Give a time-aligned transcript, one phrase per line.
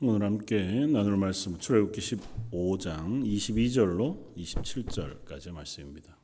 [0.00, 6.16] 오늘 함께 나눌 말씀 출애굽기 15장 22절로 27절까지 말씀입니다.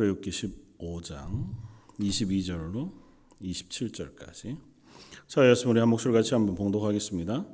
[0.00, 1.44] 출애굽기 15장
[1.98, 2.90] 22절로
[3.42, 4.56] 27절까지
[5.26, 7.44] 자였으면 우리 한 목소리 같이 한번 봉독하겠습니다.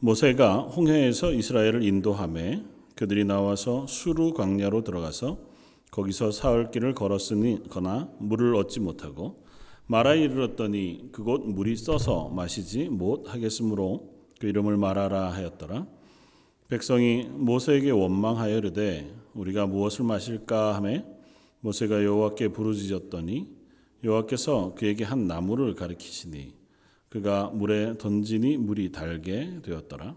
[0.00, 2.62] 모세가 홍해에서 이스라엘을 인도함에
[2.96, 5.38] 그들이 나와서 수루 광야로 들어가서
[5.90, 9.42] 거기서 사흘 길을 걸었으니거나 물을 얻지 못하고
[9.86, 15.86] 마라에 이르렀더니 그곳 물이 써서 마시지 못하겠으므로 그 이름을 마라라 하였더라.
[16.68, 21.16] 백성이 모세에게 원망하여 이르되 우리가 무엇을 마실까 하매
[21.60, 23.48] 모세가 여호와께 부르짖었더니
[24.04, 26.52] 여호와께서 그에게 한 나무를 가리키시니
[27.08, 30.16] 그가 물에 던지니 물이 달게 되었더라.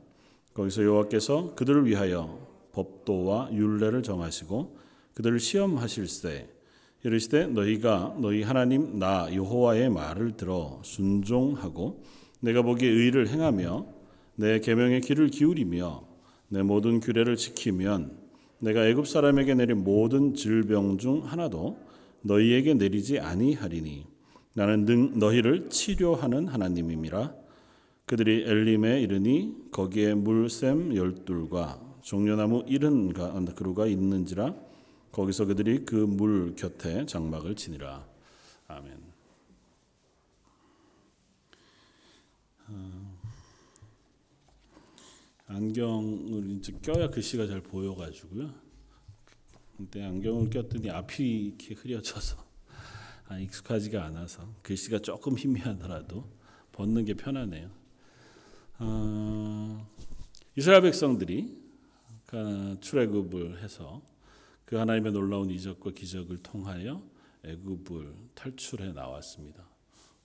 [0.53, 4.77] 거기서 여호와께서 그들을 위하여 법도와 율례를 정하시고
[5.13, 6.49] 그들을 시험하실세
[7.03, 12.03] 이르시되 너희가 너희 하나님 나 여호와의 말을 들어 순종하고
[12.41, 13.85] 내가 보기에 의를 행하며
[14.35, 16.03] 내 계명의 귀를 기울이며
[16.49, 18.20] 내 모든 규례를 지키면
[18.61, 21.77] 내가 애굽 사람에게 내린 모든 질병 중 하나도
[22.21, 24.05] 너희에게 내리지 아니하리니
[24.53, 27.33] 나는 능 너희를 치료하는 하나님임이라
[28.05, 33.13] 그들이 엘림에 이르니 거기에 물샘 열둘과 종려나무 이른
[33.55, 34.53] 그루가 있는지라
[35.11, 38.05] 거기서 그들이 그 물 곁에 장막을 치니라
[38.67, 39.11] 아멘.
[45.53, 48.53] 안경을 이제 껴야 글씨가 잘 보여가지고요.
[49.75, 52.38] 근데 안경을 꼈더니 앞이 이렇게 흐려져서
[53.27, 56.29] 아, 익숙하지가 않아서 글씨가 조금 희미하더라도
[56.72, 57.69] 벗는 게 편하네요.
[58.79, 59.88] 어,
[60.56, 61.59] 이스라엘 백성들이
[62.79, 64.01] 출애굽을 해서
[64.63, 67.03] 그 하나님의 놀라운 이적과 기적을 통하여
[67.44, 69.68] 애굽을 탈출해 나왔습니다.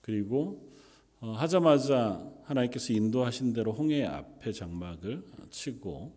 [0.01, 0.76] 그리고 어,
[1.19, 6.15] 하자마자 하나님께서 인도하신 대로 홍해 앞에 장막을 치고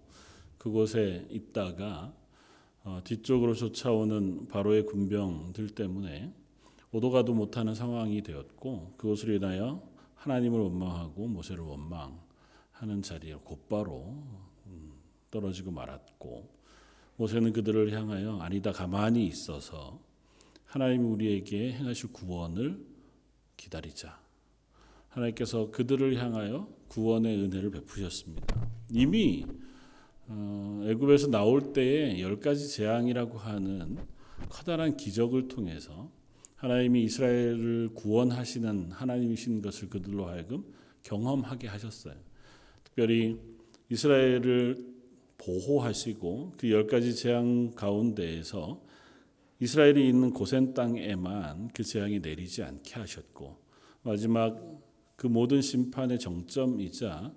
[0.59, 2.13] 그곳에 있다가
[2.85, 6.33] 어, 뒤쪽으로 쫓아오는 바로의 군병들 때문에
[6.93, 9.83] 오도 가도 못하는 상황이 되었고 그것으로 인하여
[10.17, 14.23] 하나님을 원망하고 모세를 원망하는 자리에 곧바로
[14.67, 14.93] 음,
[15.31, 16.49] 떨어지고 말았고
[17.17, 20.01] 모세는 그들을 향하여 아니다 가만히 있어서
[20.67, 22.85] 하나님이 우리에게 행하실 구원을
[23.57, 24.30] 기다리자.
[25.11, 28.69] 하나님께서 그들을 향하여 구원의 은혜를 베푸셨습니다.
[28.91, 29.45] 이미
[30.29, 33.99] 어, 애굽에서 나올 때에 열 가지 재앙이라고 하는
[34.49, 36.11] 커다란 기적을 통해서
[36.57, 40.65] 하나님이 이스라엘을 구원하시는 하나님이신 것을 그들로 하여금
[41.03, 42.15] 경험하게 하셨어요.
[42.85, 43.39] 특별히
[43.91, 44.77] 이스라엘을
[45.39, 48.81] 보호하시고 그 열 가지 재앙 가운데에서
[49.59, 53.57] 이스라엘이 있는 고센 땅에만 그 재앙이 내리지 않게 하셨고
[54.03, 54.59] 마지막
[55.21, 57.35] 그 모든 심판의 정점이자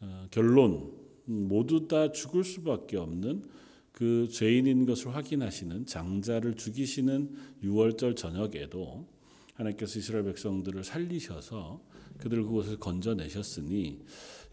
[0.00, 0.92] 어, 결론
[1.24, 3.44] 모두 다 죽을 수밖에 없는
[3.90, 7.34] 그 죄인인 것을 확인하시는 장자를 죽이시는
[7.64, 9.08] 6월절 저녁에도
[9.54, 11.80] 하나님께서 이스라엘 백성들을 살리셔서
[12.18, 14.00] 그들 그곳을 건져내셨으니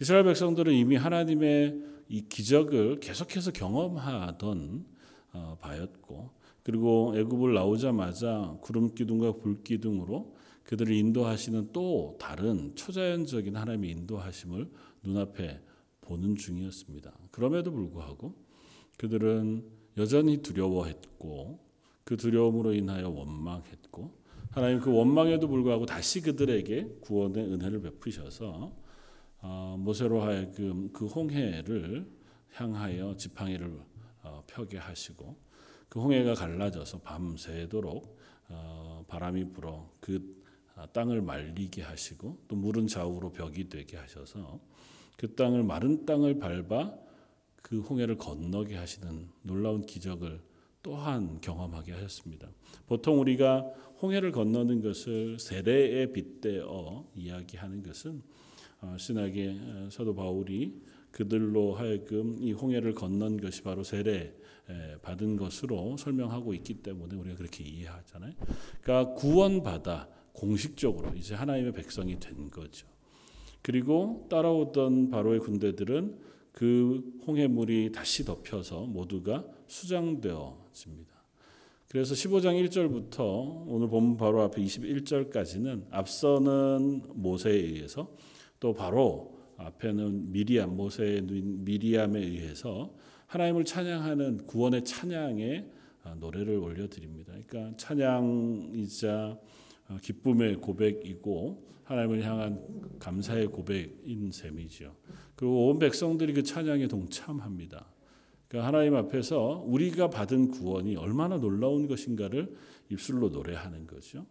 [0.02, 4.86] 이스라엘 백성들은 이미 하나님의 이 기적을 계속해서 경험하던
[5.34, 6.30] 어, 바였고
[6.64, 10.39] 그리고 애굽을 나오자마자 구름 기둥과 불 기둥으로
[10.70, 14.70] 그들을 인도하시는 또 다른 초자연적인 하나님의 인도하심을
[15.02, 15.64] 눈앞에
[16.02, 17.12] 보는 중이었습니다.
[17.32, 18.36] 그럼에도 불구하고
[19.00, 21.60] 그들은 여전히 두려워했고
[22.04, 24.16] 그 두려움으로 인하여 원망했고
[24.52, 28.72] 하나님 그 원망에도 불구하고 다시 그들에게 구원의 은혜를 베푸셔서
[29.42, 32.08] 어, 모세로 하여금 그 홍해를
[32.54, 33.82] 향하여 지팡이를
[34.22, 35.36] 어, 펴게 하시고
[35.88, 38.20] 그 홍해가 갈라져서 밤새도록
[38.50, 40.39] 어, 바람이 불어 그 아,
[40.88, 44.60] 땅을 말리게 하시고 또 물은 좌우로 벽이 되게 하셔서
[45.18, 46.94] 그 땅을 마른 땅을 밟아
[47.62, 50.42] 그 홍해를 건너게 하시는 놀라운 기적을
[50.82, 52.50] 또한 경험하게 하셨습니다.
[52.88, 53.66] 보통 우리가
[54.02, 58.22] 홍해를 건너는 것을 세례에 빗대어 이야기하는 것은
[58.82, 60.82] 어, 신학의 어, 사도 바울이
[61.12, 64.34] 그들로 하여금 이 홍해를 건넌 것이 바로 세례
[65.02, 68.34] 받은 것으로 설명하고 있기 때문에 우리가 그렇게 이해하잖아요.
[68.82, 72.88] 그러니까 구원받아 공식적으로 이제 하나님의 백성이 된 거죠.
[73.62, 76.18] 그리고 따라오던 바로의 군대들은
[76.52, 81.10] 그 홍해물이 다시 덮여서 모두가 수장되어집니다.
[81.88, 88.16] 그래서 15장 1절부터 오늘 본문 바로 앞에 21절까지는 앞서는 모세에 의해서
[88.60, 92.94] 또 바로 앞에는 미리암 모세의 미리암에 의해서
[93.28, 95.72] 하나님을 찬양하는 구원의 찬양의
[96.04, 97.34] 아, 노래를 올려드립니다.
[97.48, 99.42] 그러니까 찬양이자 어,
[99.98, 104.96] 기쁨의 고백이고 하나님을 향한 감사의 고백인 셈이죠.
[105.36, 107.92] 그리고 온 백성들이 그 찬양에 동참합니다.
[108.48, 112.56] 그러니까 하나님 앞에서 우리가 받은 구원이 얼마나 놀라운 것인가를
[112.90, 114.26] 입술로 노래하는 거죠.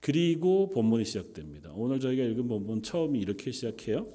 [0.00, 1.72] 그리고 본문이 시작됩니다.
[1.74, 4.08] 오늘 저희가 읽은 본문 처음이 이렇게 시작해요.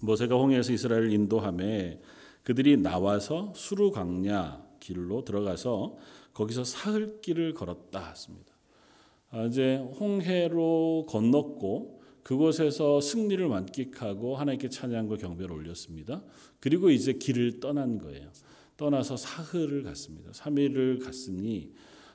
[0.00, 2.00] 모세가 홍해에서 이스라엘을 인도함에
[2.42, 5.96] 그들이 나와서 수루 광야 길로 들어가서
[6.32, 8.53] 거기서 사흘 길을 걸었다 했습니다.
[9.34, 16.22] 아, 이제 홍해로 건넜고 그곳에서 승리를 만끽하고 하나님께 찬양과 경배를 올렸습니다.
[16.60, 18.30] 그리고 이제 길을 떠난 거예요.
[18.76, 20.30] 떠나서 사흘을 갔습니다.
[20.30, 21.72] 3일을 갔으니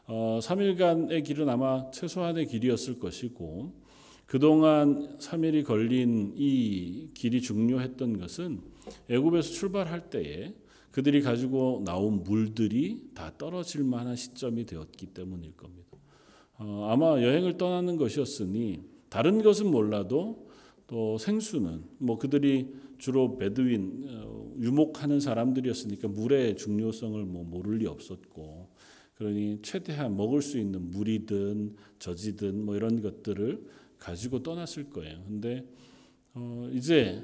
[0.08, 3.74] 어, 3일간의 길은 아마 최소한의 길이었을 것이고
[4.26, 8.62] 그동안 3일이 걸린 이 길이 중요했던 것은
[9.10, 10.54] 애굽에서 출발할 때에
[10.92, 15.89] 그들이 가지고 나온 물들이 다 떨어질 만한 시점이 되었기 때문일 겁니다.
[16.60, 20.48] 어, 아마 여행을 떠나는 것이었으니 다른 것은 몰라도
[20.88, 22.68] 또 생수는 뭐 그들이
[22.98, 28.70] 주로 베드윈 어, 유목하는 사람들이었으니까 물의 중요성을 뭐 모를 리 없었고
[29.16, 33.66] 그러니 최대한 먹을 수 있는 물이든 젖이든 뭐 이런 것들을
[33.98, 35.22] 가지고 떠났을 거예요.
[35.28, 35.66] 근데
[36.34, 37.22] 어 이제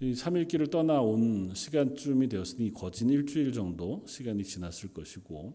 [0.00, 5.54] 이 3일길을 떠나온 시간쯤이 되었으니 거진 일주일 정도 시간이 지났을 것이고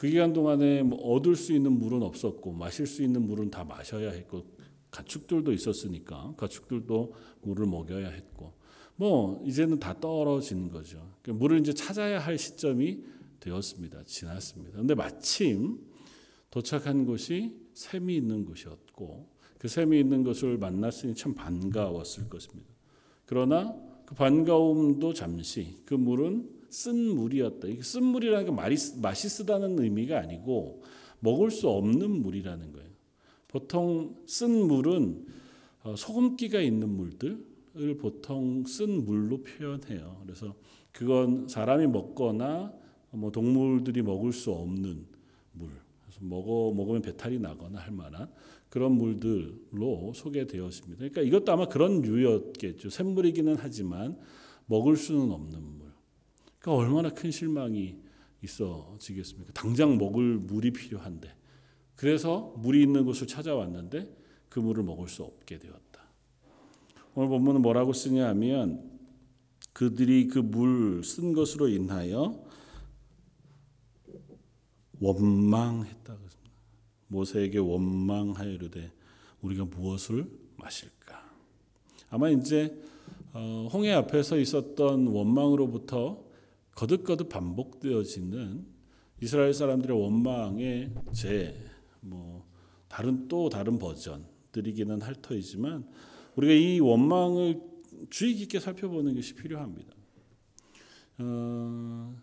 [0.00, 4.12] 그 기간 동안에 뭐 얻을 수 있는 물은 없었고 마실 수 있는 물은 다 마셔야
[4.12, 4.46] 했고
[4.90, 7.12] 가축들도 있었으니까 가축들도
[7.42, 8.54] 물을 먹여야 했고
[8.96, 11.06] 뭐 이제는 다 떨어진 거죠.
[11.20, 13.04] 그러니까 물을 이제 찾아야 할 시점이
[13.40, 14.04] 되었습니다.
[14.04, 14.78] 지났습니다.
[14.78, 15.78] 근데 마침
[16.48, 22.70] 도착한 곳이 샘이 있는 곳이었고 그 샘이 있는 것을 만났으니 참 반가웠을 것입니다.
[23.26, 23.76] 그러나
[24.06, 27.68] 그 반가움도 잠시 그 물은 쓴 물이었다.
[27.82, 30.82] 쓴 물이라는 게 말이, 맛이 쓰다는 의미가 아니고
[31.18, 32.88] 먹을 수 없는 물이라는 거예요.
[33.48, 35.26] 보통 쓴 물은
[35.82, 40.20] 어, 소금기가 있는 물들을 보통 쓴 물로 표현해요.
[40.24, 40.54] 그래서
[40.92, 42.72] 그건 사람이 먹거나
[43.10, 45.06] 뭐 동물들이 먹을 수 없는
[45.52, 45.70] 물.
[46.04, 48.28] 그래서 먹어 먹으면 배탈이 나거나 할 만한
[48.68, 50.98] 그런 물들로 소개되었습니다.
[50.98, 52.90] 그러니까 이것도 아마 그런 유였겠죠.
[52.90, 54.16] 샘물이기는 하지만
[54.66, 55.79] 먹을 수는 없는 물.
[56.60, 57.96] 그러니까 얼마나 큰 실망이
[58.42, 59.52] 있어지겠습니까?
[59.52, 61.34] 당장 먹을 물이 필요한데.
[61.96, 64.16] 그래서 물이 있는 곳을 찾아왔는데
[64.48, 66.00] 그 물을 먹을 수 없게 되었다.
[67.14, 68.88] 오늘 본문은 뭐라고 쓰냐 하면
[69.72, 72.44] 그들이 그 물 쓴 것으로 인하여
[75.00, 76.16] 원망했다.
[77.08, 78.92] 모세에게 원망하여 이르되
[79.40, 81.30] 우리가 무엇을 마실까?
[82.10, 82.78] 아마 이제
[83.32, 86.22] 어, 홍해 앞에서 있었던 원망으로부터
[86.74, 88.66] 거듭거듭 반복되어지는
[89.22, 92.46] 이스라엘 사람들의 원망의 제뭐
[92.88, 95.86] 다른 또 다른 버전들이기는 할 터이지만
[96.36, 97.60] 우리가 이 원망을
[98.08, 99.94] 주의 깊게 살펴보는 것이 필요합니다.
[101.18, 102.16] 어,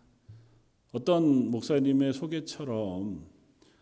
[0.92, 3.28] 어떤 목사님의 소개처럼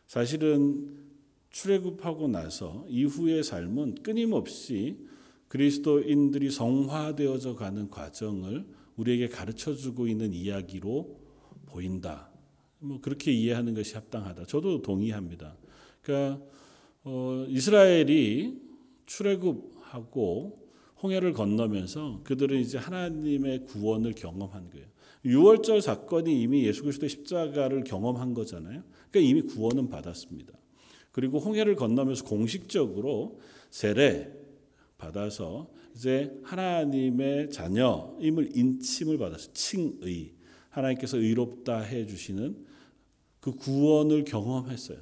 [0.07, 1.05] 사실은
[1.51, 5.07] 출애굽하고 나서 이후의 삶은 끊임없이
[5.47, 8.65] 그리스도인들이 성화되어져 가는 과정을
[8.97, 11.19] 우리에게 가르쳐 주고 있는 이야기로
[11.65, 12.29] 보인다.
[12.79, 14.45] 뭐 그렇게 이해하는 것이 합당하다.
[14.45, 15.57] 저도 동의합니다.
[16.01, 16.41] 그러니까
[17.03, 18.61] 어, 이스라엘이
[19.05, 20.65] 출애굽하고
[21.03, 24.87] 홍해를 건너면서 그들은 이제 하나님의 구원을 경험한 거예요.
[25.23, 28.83] 유월절 사건이 이미 예수 그리스도의 십자가를 경험한 거잖아요.
[29.11, 30.53] 그러니까 이미 구원은 받았습니다.
[31.11, 34.31] 그리고 홍해를 건너면서 공식적으로 세례
[34.97, 40.33] 받아서 이제 하나님의 자녀임을 인침을 받아서 칭의
[40.69, 42.57] 하나님께서 의롭다 해 주시는
[43.39, 44.97] 그 구원을 경험했어요.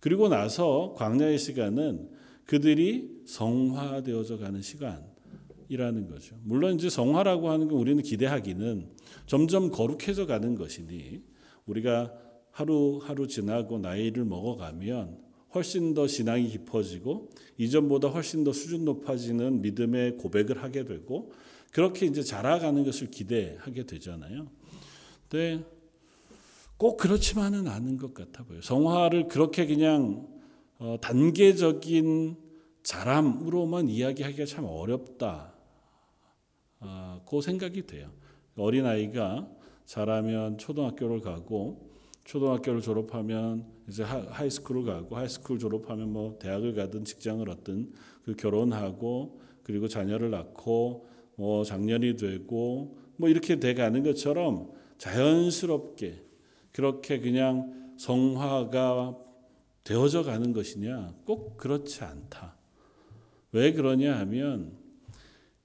[0.00, 2.10] 그리고 나서 광야의 시간은
[2.46, 6.36] 그들이 성화되어져 가는 시간이라는 거죠.
[6.42, 8.88] 물론 이제 성화라고 하는 건 우리는 기대하기는
[9.26, 11.22] 점점 거룩해져 가는 것이니
[11.66, 12.12] 우리가
[12.50, 15.23] 하루하루 지나고 나이를 먹어가면
[15.54, 21.32] 훨씬 더 신앙이 깊어지고 이전보다 훨씬 더 수준 높아지는 믿음의 고백을 하게 되고
[21.72, 24.48] 그렇게 이제 자라가는 것을 기대하게 되잖아요.
[25.28, 25.64] 근데
[26.76, 28.62] 꼭 그렇지만은 않은 것 같아 보여요.
[28.62, 30.28] 성화를 그렇게 그냥
[30.78, 32.36] 어, 단계적인
[32.82, 35.54] 자람으로만 이야기하기가 참 어렵다.
[36.80, 38.10] 아, 그 생각이 돼요.
[38.56, 39.48] 어린 아이가
[39.86, 41.93] 자라면 초등학교를 가고
[42.24, 47.92] 초등학교를 졸업하면 이제 high school을 가고 high school 졸업하면 뭐 대학을 가든 직장을 얻든
[48.24, 56.22] 그 결혼하고 그리고 자녀를 낳고 뭐 장년이 되고 뭐 이렇게 돼 가는 것처럼 자연스럽게
[56.72, 59.18] 그렇게 그냥 성화가
[59.84, 61.14] 되어져 가는 것이냐?
[61.24, 62.56] 꼭 그렇지 않다.
[63.52, 64.72] 왜 그러냐 하면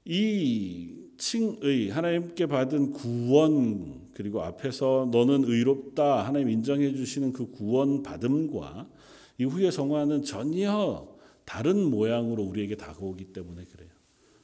[0.06, 8.90] 이 칭의 하나님께 받은 구원 그리고 앞에서 너는 의롭다 하나님 인정해 주시는 그 구원 받음과
[9.38, 11.08] 이후의 성화는 전혀
[11.46, 13.90] 다른 모양으로 우리에게 다가오기 때문에 그래요.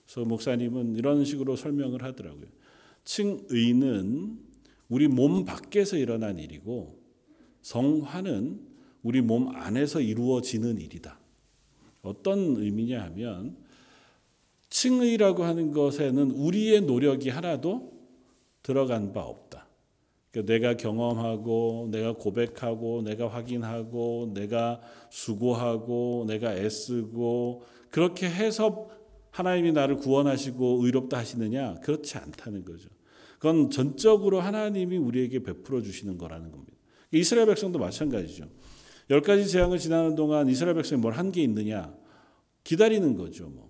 [0.06, 2.48] 그래서 목사님은 이런 식으로 설명을 하더라고요.
[3.06, 4.38] 칭의는
[4.90, 7.00] 우리 몸 밖에서 일어난 일이고
[7.62, 8.60] 성화는
[9.02, 11.20] 우리 몸 안에서 이루어지는 일이다.
[12.02, 13.65] 어떤 의미냐 하면
[14.76, 17.94] 칭의라고 하는 것에는 우리의 노력이 하나도
[18.62, 19.70] 들어간 바 없다.
[20.32, 28.90] 그러니까 내가 경험하고, 내가 고백하고, 내가 확인하고, 내가 수고하고, 내가 애쓰고, 그렇게 해서
[29.32, 31.76] 하나님이 나를 구원하시고 의롭다 하시느냐?
[31.76, 32.90] 그렇지 않다는 거죠.
[33.40, 36.74] 그건 전적으로 하나님이 우리에게 베풀어 주시는 거라는 겁니다.
[37.14, 38.50] 이스라엘 백성도 마찬가지죠.
[39.10, 41.96] 열 가지 재앙을 지나는 동안 이스라엘 백성이 뭘 한 게 있느냐?
[42.66, 43.48] 기다리는 거죠.
[43.48, 43.65] 뭐.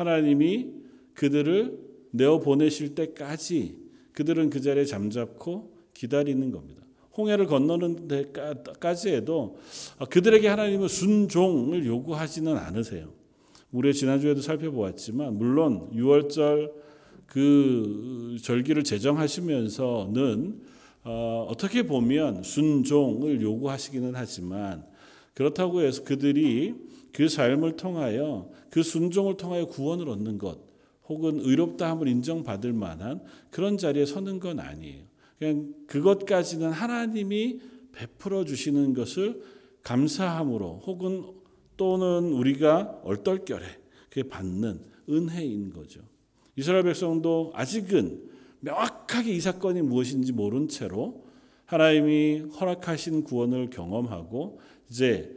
[0.00, 0.72] 하나님이
[1.14, 1.78] 그들을
[2.12, 3.78] 내어 보내실 때까지
[4.12, 6.82] 그들은 그 자리에 잠잡고 기다리는 겁니다.
[7.16, 9.58] 홍해를 건너는 데까지 해도
[10.10, 13.12] 그들에게 하나님은 순종을 요구하지는 않으세요.
[13.72, 16.72] 우리 지난주에도 살펴보았지만 물론 6월절
[17.26, 20.60] 그 절기를 제정하시면서는
[21.04, 24.84] 어, 떻게 보면 순종을 요구하시기는 하지만
[25.40, 26.74] 그렇다고 해서 그들이
[27.14, 30.58] 그 삶을 통하여 그 순종을 통하여 구원을 얻는 것
[31.08, 35.02] 혹은 의롭다함을 인정받을 만한 그런 자리에 서는 건 아니에요.
[35.38, 37.58] 그냥 그것까지는 하나님이
[37.92, 39.40] 베풀어 주시는 것을
[39.82, 41.24] 감사함으로 혹은
[41.78, 43.64] 또는 우리가 얼떨결에
[44.10, 44.78] 그게 받는
[45.08, 46.02] 은혜인 거죠.
[46.54, 48.28] 이스라엘 백성도 아직은
[48.60, 51.24] 명확하게 이 사건이 무엇인지 모른 채로
[51.64, 55.34] 하나님이 허락하신 구원을 경험하고 이제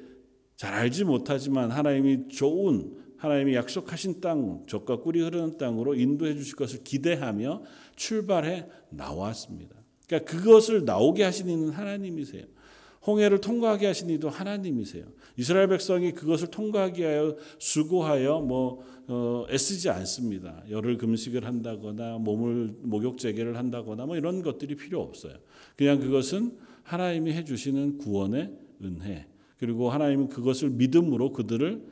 [0.55, 6.83] 잘 알지 못하지만 하나님이 좋은 하나님이 약속하신 땅, 적과 꿀이 흐르는 땅으로 인도해 주실 것을
[6.83, 7.63] 기대하며
[7.95, 9.75] 출발해 나왔습니다.
[10.07, 12.43] 그러니까 그것을 나오게 하신 이는 하나님이세요.
[13.05, 15.05] 홍해를 통과하게 하신 이도 하나님이세요.
[15.38, 20.63] 이스라엘 백성이 그것을 통과하기 하여 수고하여 뭐 어, 애쓰지 않습니다.
[20.69, 25.36] 열흘 금식을 한다거나 몸을 목욕 재개를 한다거나 뭐 이런 것들이 필요 없어요.
[25.75, 28.51] 그냥 그것은 하나님이 해 주시는 구원의
[28.83, 29.27] 은혜.
[29.63, 31.86] 그리고 하나님은 그것을 믿음으로 그들을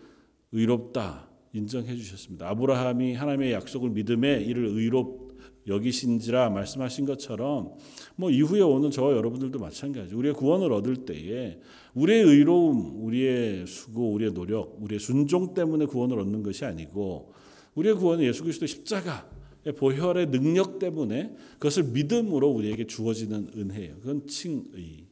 [0.51, 2.49] 의롭다 인정해 주셨습니다.
[2.49, 5.31] 아브라함이 하나님의 약속을 믿음에 이를 의롭
[5.67, 7.75] 여기신지라 말씀하신 것처럼
[8.17, 10.13] 뭐 이후에 오는 저와 여러분들도 마찬가지.
[10.15, 11.61] 우리의 구원을 얻을 때에
[11.93, 17.31] 우리의 의로움, 우리의 수고, 우리의 노력, 우리의 순종 때문에 구원을 얻는 것이 아니고
[17.75, 19.29] 우리의 구원은 예수 그리스도 십자가
[19.77, 23.95] 보혈의 능력 때문에 그것을 믿음으로 우리에게 주어지는 은혜예요.
[24.01, 25.05] 그건 칭의.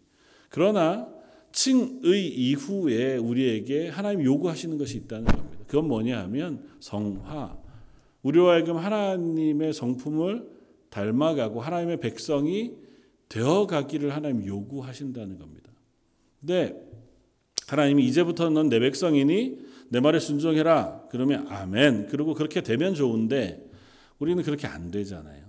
[0.50, 1.19] 그러나
[1.52, 5.58] 칭의 이후에 우리에게 하나님 요구하시는 것이 있다는 겁니다.
[5.68, 7.58] 그건 뭐냐 하면 성화.
[8.24, 10.50] 우리와 하여금 하나님의 성품을
[10.90, 12.74] 닮아가고 하나님의 백성이
[13.30, 15.72] 되어가기를 하나님 요구하신다는 겁니다.
[16.40, 16.76] 근데
[17.68, 21.08] 하나님이 이제부터 넌내 백성이니 내 말에 순종해라.
[21.10, 22.08] 그러면 아멘.
[22.08, 23.64] 그리고 그렇게 되면 좋은데
[24.18, 25.46] 우리는 그렇게 안 되잖아요.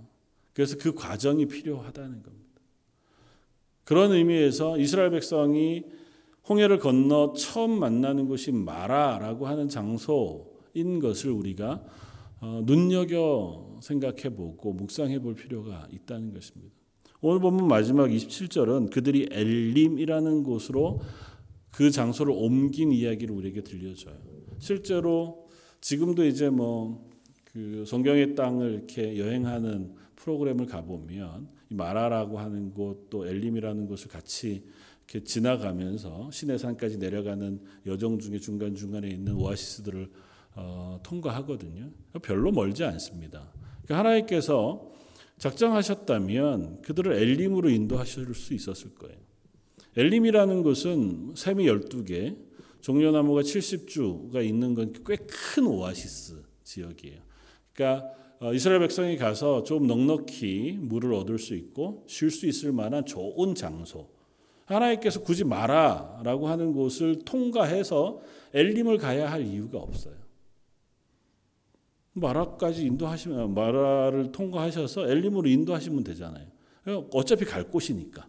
[0.53, 2.50] 그래서 그 과정이 필요하다는 겁니다.
[3.83, 5.83] 그런 의미에서 이스라엘 백성이
[6.47, 11.83] 홍해를 건너 처음 만나는 곳이 마라라고 하는 장소인 것을 우리가
[12.41, 16.73] 어, 눈여겨 생각해 보고 묵상해 볼 필요가 있다는 것입니다.
[17.21, 21.01] 오늘 보면 마지막 27절은 그들이 엘림이라는 곳으로
[21.69, 24.17] 그 장소를 옮긴 이야기를 우리에게 들려줘요.
[24.59, 25.47] 실제로
[25.81, 27.11] 지금도 이제 뭐
[27.53, 34.63] 그 성경의 땅을 이렇게 여행하는 프로그램을 가보면 마라라고 하는 곳 또 엘림이라는 곳을 같이
[35.07, 40.09] 이렇게 지나가면서 시내산까지 내려가는 여정 중에 중간 중간에 있는 오아시스들을
[40.55, 41.89] 어, 통과하거든요.
[42.21, 43.51] 별로 멀지 않습니다.
[43.83, 44.91] 그러니까 하나님께서
[45.37, 49.17] 작정하셨다면 그들을 엘림으로 인도하실 수 있었을 거예요.
[49.97, 52.37] 엘림이라는 곳은 샘이 12개,
[52.81, 57.19] 종려나무가 70주가 있는 건 꽤 큰 오아시스 지역이에요.
[57.73, 58.13] 그러니까 어,
[58.53, 64.09] 이스라엘 백성이 가서 좀 넉넉히 물을 얻을 수 있고 쉴 수 있을 만한 좋은 장소.
[64.65, 68.21] 하나님께서 굳이 마라라고 하는 곳을 통과해서
[68.53, 70.15] 엘림을 가야 할 이유가 없어요.
[72.13, 76.47] 마라까지 인도하시면 마라를 통과하셔서 엘림으로 인도하시면 되잖아요.
[77.11, 78.27] 어차피 갈 곳이니까.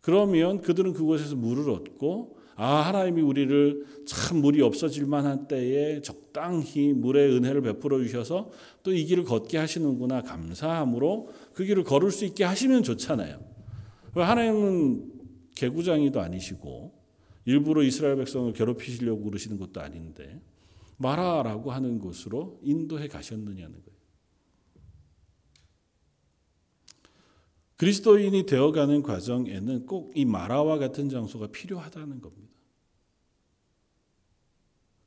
[0.00, 7.34] 그러면 그들은 그곳에서 물을 얻고 아 하나님이 우리를 참 물이 없어질 만한 때에 적당히 물의
[7.36, 8.50] 은혜를 베풀어 주셔서
[8.82, 13.40] 또 이 길을 걷게 하시는구나 감사함으로 그 길을 걸을 수 있게 하시면 좋잖아요.
[14.14, 15.12] 하나님은
[15.54, 16.92] 개구장이도 아니시고
[17.44, 20.40] 일부러 이스라엘 백성을 괴롭히시려고 그러시는 것도 아닌데
[20.98, 23.91] 마라라고 하는 곳으로 인도해 가셨느냐는 거예요.
[27.82, 32.52] 그리스도인이 되어가는 과정에는 꼭 이 마라와 같은 장소가 필요하다는 겁니다.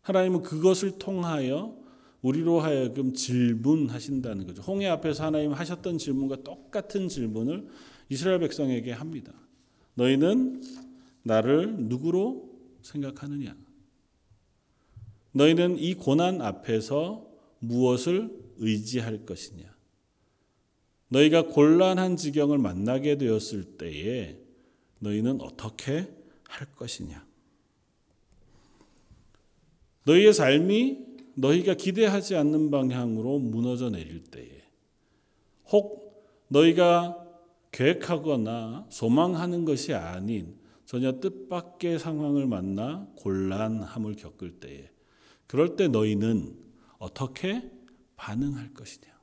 [0.02, 1.78] 하나님은 그것을 통하여
[2.22, 4.62] 우리로 하여금 질문하신다는 거죠.
[4.62, 7.66] 홍해 앞에서 하나님 하셨던 질문과 똑같은 질문을
[8.10, 9.32] 이스라엘 백성에게 합니다.
[9.94, 10.62] 너희는
[11.24, 13.56] 나를 누구로 생각하느냐?
[15.32, 17.26] 너희는 이 고난 앞에서
[17.60, 19.75] 무엇을 의지할 것이냐?
[21.16, 24.38] 너희가 곤란한 지경을 만나게 되었을 때에
[25.00, 26.14] 너희는 어떻게
[26.50, 27.26] 할 것이냐?
[30.04, 31.06] 너희의 삶이
[31.36, 34.64] 너희가 기대하지 않는 방향으로 무너져 내릴 때에
[35.72, 37.22] 혹 너희가
[37.72, 44.90] 계획하거나 소망하는 것이 아닌 전혀 뜻밖의 상황을 만나 곤란함을 겪을 때에
[45.48, 46.58] 그럴 때 너희는
[47.00, 47.70] 어떻게
[48.16, 49.15] 반응할 것이냐?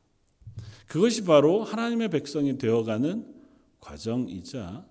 [0.87, 3.27] 그것이 바로 하나님의 백성이 되어가는
[3.81, 4.87] 과정이자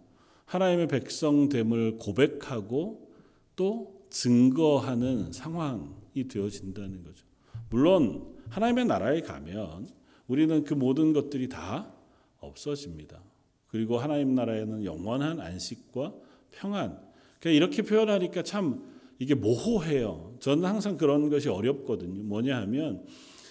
[0.45, 3.09] 하나님의 백성됨을 고백하고
[3.55, 7.25] 또 증거하는 상황이 되어진다는 거죠.
[7.69, 9.87] 물론 하나님의 나라에 가면
[10.27, 11.93] 우리는 그 모든 것들이 다
[12.39, 13.21] 없어집니다.
[13.67, 16.13] 그리고 하나님 나라에는 영원한 안식과
[16.51, 16.99] 평안.
[17.39, 18.83] 그러니까 이렇게 표현하니까 참
[19.19, 20.35] 이게 모호해요.
[20.39, 22.23] 저는 항상 그런 것이 어렵거든요.
[22.23, 23.05] 뭐냐 하면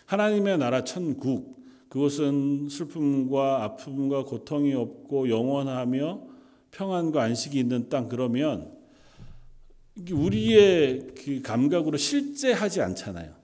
[0.07, 1.60] 하나님의 나라 천국
[1.90, 6.23] 그것은 슬픔과 아픔과 고통이 없고 영원하며
[6.70, 8.73] 평안과 안식이 있는 땅 그러면
[10.11, 13.35] 우리의 그 감각으로 실제하지 않잖아요.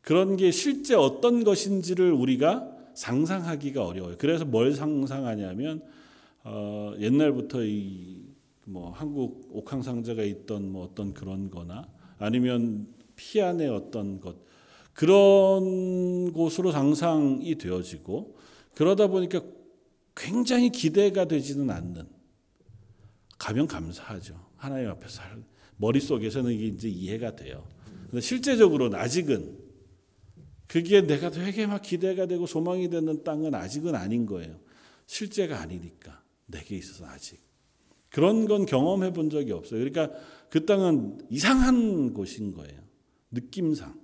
[0.00, 4.16] 그런 게 실제 어떤 것인지를 우리가 상상하기가 어려워요.
[4.16, 5.82] 그래서 뭘 상상하냐면
[6.44, 8.30] 어, 옛날부터 이
[8.70, 12.86] 뭐 한국 옥황상제가 있던 뭐 어떤 그런거나 아니면
[13.16, 14.36] 피안의 어떤 것
[14.92, 18.36] 그런 곳으로 상상이 되어지고
[18.74, 19.42] 그러다 보니까
[20.14, 22.06] 굉장히 기대가 되지는 않는
[23.38, 24.34] 가면 감사하죠.
[24.56, 25.22] 하나님 앞에서
[25.76, 27.66] 머릿속에서는 이게 이제 이해가 돼요.
[28.10, 29.58] 근데 실제적으로는 아직은
[30.66, 34.58] 그게 내가 되게 막 기대가 되고 소망이 되는 땅은 아직은 아닌 거예요.
[35.06, 37.40] 실제가 아니니까 내게 있어서 아직
[38.10, 39.80] 그런 건 경험해 본 적이 없어요.
[39.80, 40.10] 그러니까
[40.50, 42.80] 그 땅은 이상한 곳인 거예요.
[43.30, 43.98] 느낌상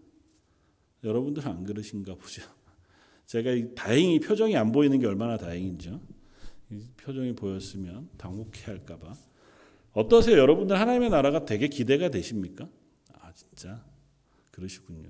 [1.06, 2.42] 여러분들은 안 그러신가 보죠.
[3.26, 6.00] 제가 다행히 표정이 안 보이는 게 얼마나 다행인지요.
[6.98, 9.14] 표정이 보였으면 당혹해 할까봐.
[9.92, 10.36] 어떠세요?
[10.38, 12.68] 여러분들 하나님의 나라가 되게 기대가 되십니까?
[13.14, 13.84] 아 진짜
[14.50, 15.08] 그러시군요.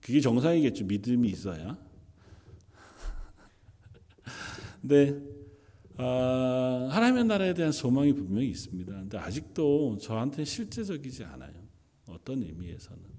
[0.00, 0.86] 그게 정상이겠죠.
[0.86, 1.78] 믿음이 있어야.
[4.80, 5.20] 근데
[6.00, 8.92] 아, 하나님의 나라에 대한 소망이 분명히 있습니다.
[8.92, 11.52] 근데 아직도 저한테 실제적이지 않아요.
[12.06, 13.17] 어떤 의미에서는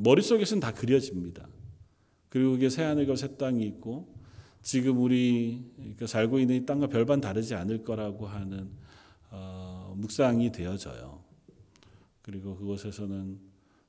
[0.00, 1.48] 머릿속에서는 다 그려집니다.
[2.28, 4.14] 그리고 그게 새 하늘과 새 땅이 있고
[4.62, 5.64] 지금 우리
[6.06, 8.70] 살고 있는 이 땅과 별반 다르지 않을 거라고 하는
[9.30, 11.22] 어, 묵상이 되어져요.
[12.22, 13.40] 그리고 그곳에서는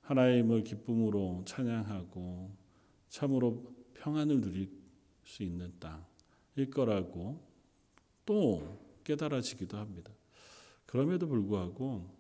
[0.02, 2.56] 하나님을 기쁨으로 찬양하고
[3.10, 4.72] 참으로 평안을 누릴
[5.24, 7.39] 수 있는 땅일 거라고
[8.26, 10.12] 또 깨달아지기도 합니다.
[10.86, 12.18] 그럼에도 불구하고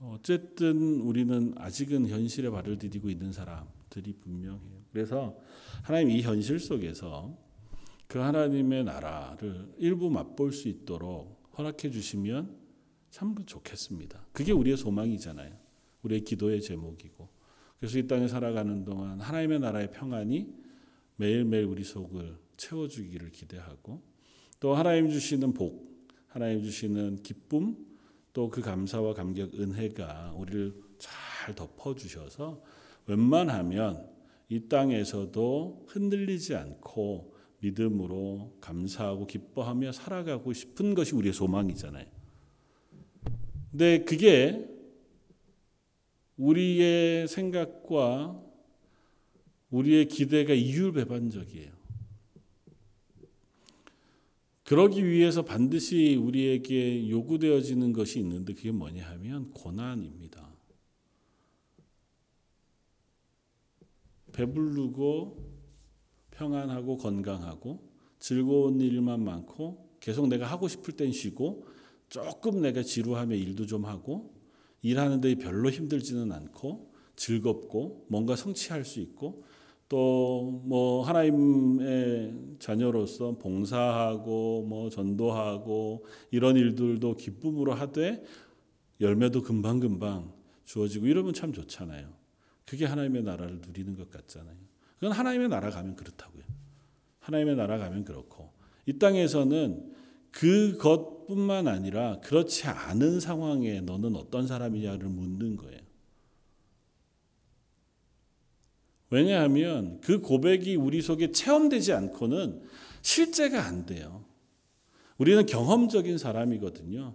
[0.00, 4.82] 어쨌든 우리는 아직은 현실에 발을 디디고 있는 사람들이 분명해요.
[4.92, 5.38] 그래서
[5.82, 7.36] 하나님 이 현실 속에서
[8.06, 12.56] 그 하나님의 나라를 일부 맛볼 수 있도록 허락해 주시면
[13.10, 14.26] 참 좋겠습니다.
[14.32, 15.56] 그게 우리의 소망이잖아요.
[16.02, 17.28] 우리의 기도의 제목이고
[17.78, 20.52] 그래서 이 땅에 살아가는 동안 하나님의 나라의 평안이
[21.16, 24.02] 매일매일 우리 속을 채워주기를 기대하고
[24.60, 27.76] 또 하나님 주시는 복, 하나님 주시는 기쁨,
[28.36, 32.62] 또 그 감사와 감격, 은혜가 우리를 잘 덮어 주셔서
[33.06, 34.10] 웬만하면
[34.50, 42.04] 이 땅에서도 흔들리지 않고 믿음으로 감사하고 기뻐하며 살아가고 싶은 것이 우리의 소망이잖아요.
[43.70, 44.68] 근데 그게
[46.36, 48.38] 우리의 생각과
[49.70, 51.75] 우리의 기대가 이율배반적이에요.
[54.66, 60.56] 그러기 위해서 반드시 우리에게 요구되어지는 것이 있는데 그게 뭐냐 하면 고난입니다.
[64.32, 65.36] 배부르고
[66.32, 71.64] 평안하고 건강하고 즐거운 일만 많고 계속 내가 하고 싶을 땐 쉬고
[72.08, 74.34] 조금 내가 지루하면 일도 좀 하고
[74.82, 79.44] 일하는데 별로 힘들지는 않고 즐겁고 뭔가 성취할 수 있고
[79.88, 88.24] 또 뭐 하나님의 자녀로서 봉사하고 뭐 전도하고 이런 일들도 기쁨으로 하되
[89.00, 90.32] 열매도 금방금방
[90.64, 92.08] 주어지고 이러면 참 좋잖아요.
[92.64, 94.56] 그게 하나님의 나라를 누리는 것 같잖아요.
[94.96, 96.42] 그건 하나님의 나라 가면 그렇다고요.
[97.20, 98.50] 하나님의 나라 가면 그렇고
[98.86, 99.94] 이 땅에서는
[100.32, 105.85] 그것뿐만 아니라 그렇지 않은 상황에 너는 어떤 사람이냐를 묻는 거예요.
[109.10, 112.60] 왜냐하면 그 고백이 우리 속에 체험되지 않고는
[113.02, 114.24] 실제가 안 돼요.
[115.18, 117.14] 우리는 경험적인 사람이거든요.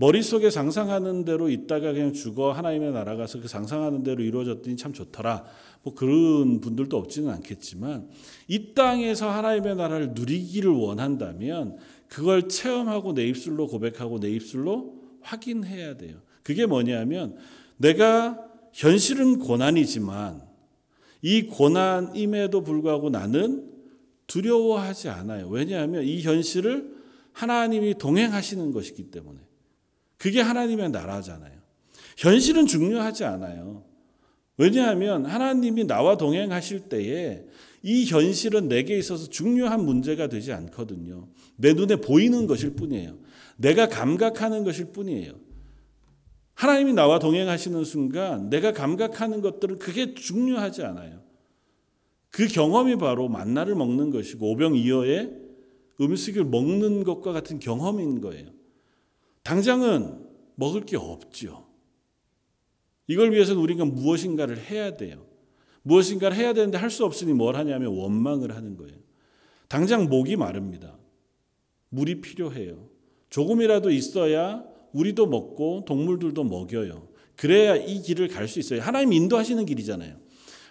[0.00, 5.44] 머릿속에 상상하는 대로 있다가 그냥 죽어 하나님의 나라 가서 그 상상하는 대로 이루어졌더니 참 좋더라.
[5.82, 8.08] 뭐 그런 분들도 없지는 않겠지만
[8.46, 16.18] 이 땅에서 하나님의 나라를 누리기를 원한다면 그걸 체험하고 내 입술로 고백하고 내 입술로 확인해야 돼요.
[16.44, 17.36] 그게 뭐냐면
[17.76, 18.38] 내가
[18.72, 20.47] 현실은 고난이지만
[21.22, 23.70] 이 고난임에도 불구하고 나는
[24.26, 25.48] 두려워하지 않아요.
[25.48, 26.96] 왜냐하면 이 현실을
[27.32, 29.38] 하나님이 동행하시는 것이기 때문에.
[30.16, 31.58] 그게 하나님의 나라잖아요.
[32.16, 33.84] 현실은 중요하지 않아요.
[34.56, 37.44] 왜냐하면 하나님이 나와 동행하실 때에
[37.82, 41.28] 이 현실은 내게 있어서 중요한 문제가 되지 않거든요.
[41.56, 43.16] 내 눈에 보이는 것일 뿐이에요.
[43.56, 45.32] 내가 감각하는 것일 뿐이에요.
[46.58, 51.22] 하나님이 나와 동행하시는 순간 내가 감각하는 것들은 그게 중요하지 않아요.
[52.30, 55.38] 그 경험이 바로 만나를 먹는 것이고 오병이어의
[56.00, 58.50] 음식을 먹는 것과 같은 경험인 거예요.
[59.44, 61.68] 당장은 먹을 게 없죠.
[63.06, 65.24] 이걸 위해서는 우리가 무엇인가를 해야 돼요.
[65.82, 68.96] 무엇인가를 해야 되는데 할 수 없으니 뭘 하냐면 원망을 하는 거예요.
[69.68, 70.98] 당장 목이 마릅니다.
[71.90, 72.88] 물이 필요해요.
[73.30, 77.08] 조금이라도 있어야 우리도 먹고 동물들도 먹여요.
[77.36, 78.80] 그래야 이 길을 갈 수 있어요.
[78.80, 80.16] 하나님 인도하시는 길이잖아요.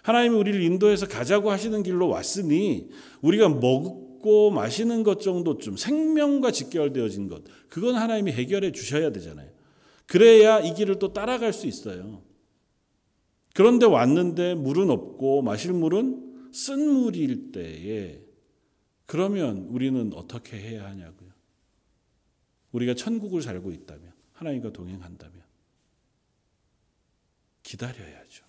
[0.02, 2.88] 하나님이 우리를 인도해서 가자고 하시는 길로 왔으니
[3.20, 9.50] 우리가 먹고 마시는 것 정도쯤 생명과 직결되어진 것 그건 하나님이 해결해 주셔야 되잖아요.
[10.06, 12.22] 그래야 이 길을 또 따라갈 수 있어요.
[13.54, 18.20] 그런데 왔는데 물은 없고 마실 물은 쓴 물일 때에
[19.06, 21.17] 그러면 우리는 어떻게 해야 하냐고요.
[22.72, 25.42] 우리가 천국을 살고 있다면 하나님과 동행한다면
[27.62, 28.44] 기다려야죠.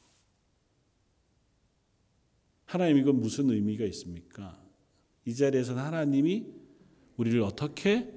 [2.66, 4.62] 하나님 이건 무슨 의미가 있습니까?
[5.26, 6.46] 이 자리에서는 하나님이
[7.18, 8.14] 우리를 어떻게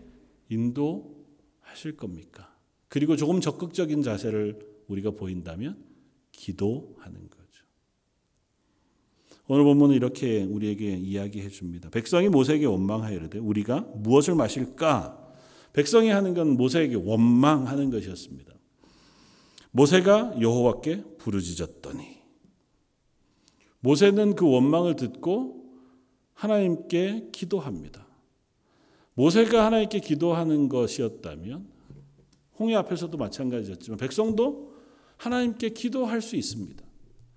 [0.49, 2.55] 인도하실 겁니까?
[2.88, 5.83] 그리고 조금 적극적인 자세를 우리가 보인다면
[6.33, 7.43] 기도하는 거죠.
[9.49, 11.88] 오늘 본문은 이렇게 우리에게 이야기해 줍니다.
[11.91, 15.22] 백성이 모세에게 원망하여 이르되 우리가 무엇을 마실까?
[15.73, 18.53] 백성이 하는 건 모세에게 원망하는 것이었습니다.
[19.71, 22.19] 모세가 여호와께 부르짖었더니
[23.81, 25.65] 모세는 그 원망을 듣고
[26.35, 28.07] 하나님께 기도합니다.
[29.15, 31.67] 모세가 하나님께 기도하는 것이었다면
[32.59, 34.73] 홍해 앞에서도 마찬가지였지만 백성도
[35.17, 36.83] 하나님께 기도할 수 있습니다.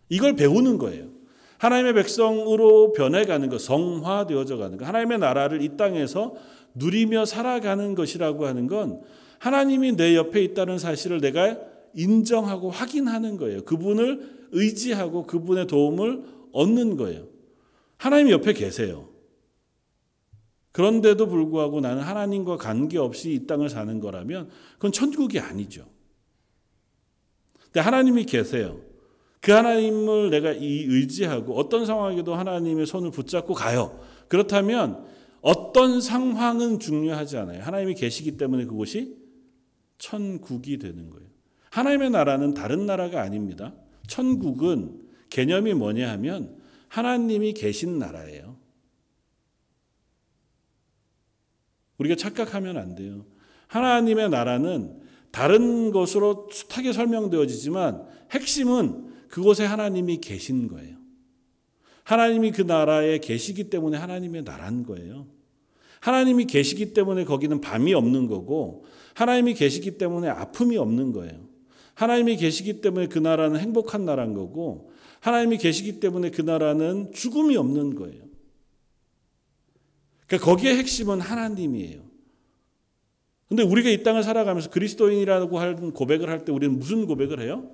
[0.10, 1.10] 이걸 배우는 거예요.
[1.58, 6.36] 하나님의 백성으로 변해가는 것, 성화되어져 가는 것, 하나님의 나라를 이 땅에서
[6.76, 9.02] 누리며 살아가는 것이라고 하는 건
[9.40, 11.58] 하나님이 내 옆에 있다는 사실을 내가
[11.94, 13.64] 인정하고 확인하는 거예요.
[13.64, 17.28] 그분을 의지하고 그분의 도움을 얻는 거예요.
[17.98, 19.10] 하나님 옆에 계세요.
[20.72, 25.88] 그런데도 불구하고 나는 하나님과 관계없이 이 땅을 사는 거라면 그건 천국이 아니죠.
[27.64, 28.82] 근데 하나님이 계세요.
[29.40, 34.00] 그 하나님을 내가 이 의지하고 어떤 상황에도 하나님의 손을 붙잡고 가요.
[34.28, 35.06] 그렇다면
[35.46, 37.62] 어떤 상황은 중요하지 않아요.
[37.62, 39.16] 하나님이 계시기 때문에 그곳이
[40.00, 41.30] 천국이 되는 거예요.
[41.70, 43.76] 하나님의 나라는 다른 나라가 아닙니다.
[44.08, 48.58] 천국은 개념이 뭐냐 하면 하나님이 계신 나라예요.
[52.00, 53.28] 우리가 착각하면 안 돼요.
[53.68, 60.98] 하나님의 나라는 다른 것으로 숱하게 설명되어지지만 핵심은 그곳에 하나님이 계신 거예요.
[62.04, 65.35] 하나님이 그 나라에 계시기 때문에 하나님의 나라인 거예요.
[66.06, 71.50] 하나님이 계시기 때문에 거기는 밤이 없는 거고 하나님이 계시기 때문에 아픔이 없는 거예요.
[71.96, 77.96] 하나님이 계시기 때문에 그 나라는 행복한 나라인 거고 하나님이 계시기 때문에 그 나라는 죽음이 없는
[77.96, 78.24] 거예요.
[80.28, 82.04] 그러니까 거기에 핵심은 하나님이에요.
[83.48, 87.72] 근데 우리가 이 땅을 살아가면서 그리스도인이라고 하는 고백을 할 때 우리는 무슨 고백을 해요?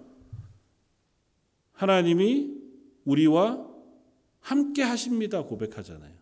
[1.74, 2.50] 하나님이
[3.04, 3.68] 우리와
[4.40, 6.21] 함께 하십니다 고백하잖아요.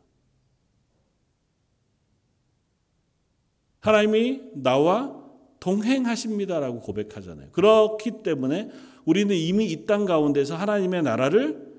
[3.79, 5.17] 하나님이 나와
[5.59, 7.51] 동행하십니다라고 고백하잖아요.
[7.51, 8.69] 그렇기 때문에
[9.05, 11.69] 우리는 이미 이 땅 가운데서 하나님의 나라를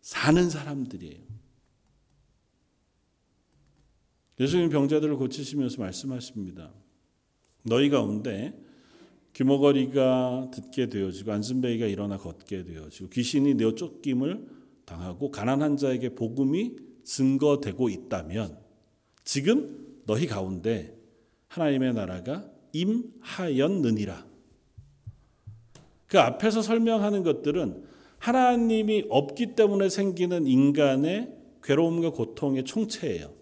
[0.00, 1.24] 사는 사람들이에요.
[4.40, 6.72] 예수님 병자들을 고치시면서 말씀하십니다.
[7.62, 8.60] 너희 가운데
[9.32, 14.46] 귀머거리가 듣게 되어지고 안순뱅이가 일어나 걷게 되어지고 귀신이 내어 쫓김을
[14.84, 18.58] 당하고 가난한 자에게 복음이 증거되고 있다면
[19.24, 20.93] 지금 너희 가운데
[21.54, 24.26] 하나님의 나라가 임하였느니라.
[26.08, 27.84] 그 앞에서 설명하는 것들은
[28.18, 33.32] 하나님이 없기 때문에 생기는 인간의 괴로움과 고통의 총체예요.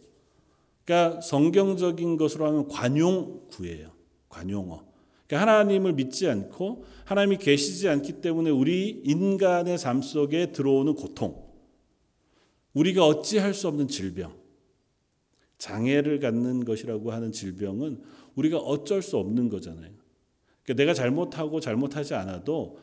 [0.85, 3.93] 그러니까 성경적인 것으로 하면 관용구예요.
[4.29, 4.85] 관용어.
[5.27, 11.43] 그러니까 하나님을 믿지 않고 하나님이 계시지 않기 때문에 우리 인간의 삶 속에 들어오는 고통,
[12.75, 14.35] 우리가 어찌할 수 없는 질병,
[15.63, 18.03] 장애를 갖는 것이라고 하는 질병은
[18.35, 19.93] 우리가 어쩔 수 없는 거잖아요.
[20.65, 22.81] 그러니까 내가 잘못하고 잘못하지 않아도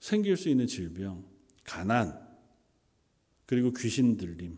[0.00, 1.26] 생길 수 있는 질병,
[1.62, 2.18] 가난,
[3.44, 4.56] 그리고 귀신 들림.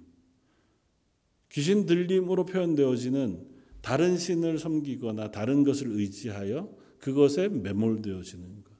[1.51, 3.45] 귀신 들림으로 표현되어지는
[3.81, 8.73] 다른 신을 섬기거나 다른 것을 의지하여 그것에 매몰되어지는 것.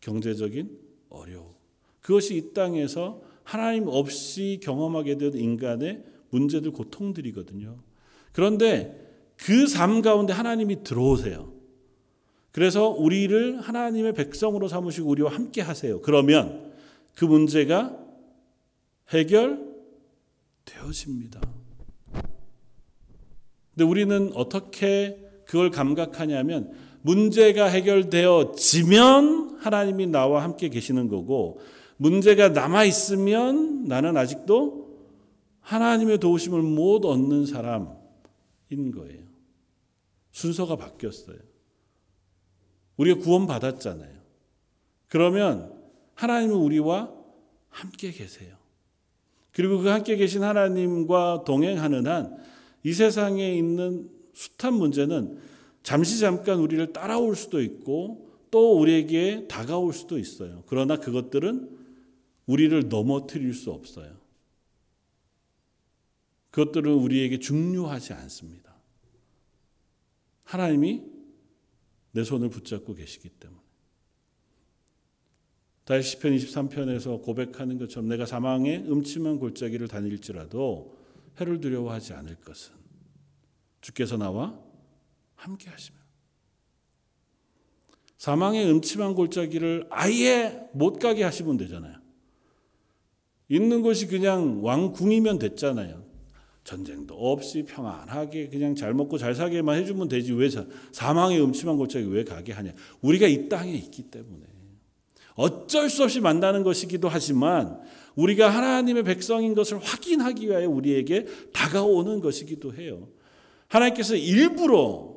[0.00, 1.52] 경제적인 어려움.
[2.00, 7.91] 그것이 이 땅에서 하나님 없이 경험하게 된 인간의 문제들, 고통들이거든요.
[8.32, 8.98] 그런데
[9.36, 11.52] 그 삶 가운데 하나님이 들어오세요.
[12.52, 16.00] 그래서 우리를 하나님의 백성으로 삼으시고 우리와 함께 하세요.
[16.02, 16.72] 그러면
[17.16, 17.96] 그 문제가
[19.10, 21.40] 해결되어집니다.
[23.74, 31.58] 근데 우리는 어떻게 그걸 감각하냐면 문제가 해결되어지면 하나님이 나와 함께 계시는 거고
[31.96, 34.82] 문제가 남아 있으면 나는 아직도
[35.60, 38.01] 하나님의 도우심을 못 얻는 사람
[38.72, 39.24] 인 거예요.
[40.32, 41.38] 순서가 바뀌었어요.
[42.96, 44.20] 우리가 구원받았잖아요.
[45.08, 45.72] 그러면
[46.14, 47.12] 하나님은 우리와
[47.68, 48.56] 함께 계세요.
[49.52, 52.52] 그리고 그 함께 계신 하나님과 동행하는 한
[52.84, 55.38] 이 세상에 있는 숱한 문제는
[55.82, 60.64] 잠시 잠깐 우리를 따라올 수도 있고 또 우리에게 다가올 수도 있어요.
[60.66, 61.78] 그러나 그것들은
[62.46, 64.20] 우리를 넘어뜨릴 수 없어요.
[66.50, 68.61] 그것들은 우리에게 중요하지 않습니다.
[70.52, 71.02] 하나님이
[72.10, 73.58] 내 손을 붙잡고 계시기 때문에.
[75.84, 80.94] 다시 시편 23편에서 고백하는 것처럼 내가 사망의 음침한 골짜기를 다닐지라도
[81.40, 82.74] 해를 두려워하지 않을 것은
[83.80, 84.60] 주께서 나와
[85.36, 85.98] 함께 하시며
[88.18, 91.98] 사망의 음침한 골짜기를 아예 못 가게 하시면 되잖아요.
[93.48, 96.11] 있는 곳이 그냥 왕궁이면 됐잖아요.
[96.64, 100.48] 전쟁도 없이 평안하게 그냥 잘 먹고 잘 살게만 해주면 되지 왜
[100.92, 102.72] 사망의 음침한 골짜기 왜 가게 하냐?
[103.00, 104.46] 우리가 이 땅에 있기 때문에
[105.34, 107.80] 어쩔 수 없이 만나는 것이기도 하지만
[108.14, 113.08] 우리가 하나님의 백성인 것을 확인하기 위하여 우리에게 다가오는 것이기도 해요.
[113.68, 115.16] 하나님께서 일부러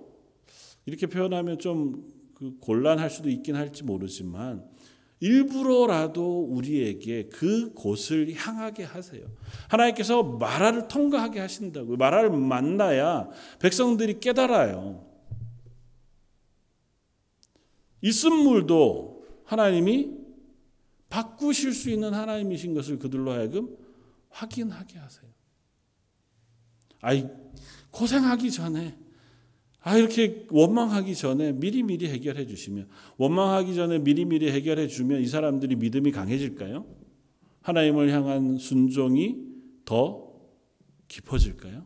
[0.86, 4.64] 이렇게 표현하면 좀그 곤란할 수도 있긴 할지 모르지만
[5.20, 9.26] 일부러라도 우리에게 그 곳을 향하게 하세요.
[9.70, 11.98] 하나님께서 마라를 통과하게 하신다고요.
[11.98, 15.06] 마라를 만나야 백성들이 깨달아요.
[18.02, 20.12] 이순물도 하나님이
[21.10, 23.78] 바꾸실 수 있는 하나님이신 것을 그들로 하여금
[24.30, 25.30] 확인하게 하세요.
[27.02, 27.26] 아이
[27.92, 28.98] 고생하기 전에
[29.86, 36.12] 아 이렇게 원망하기 전에 미리미리 해결해 주시면 원망하기 전에 미리미리 해결해 주면 이 사람들이 믿음이
[36.12, 36.88] 강해질까요?
[37.62, 39.38] 하나님을 향한 순종이
[39.86, 40.34] 더
[41.08, 41.86] 깊어질까요?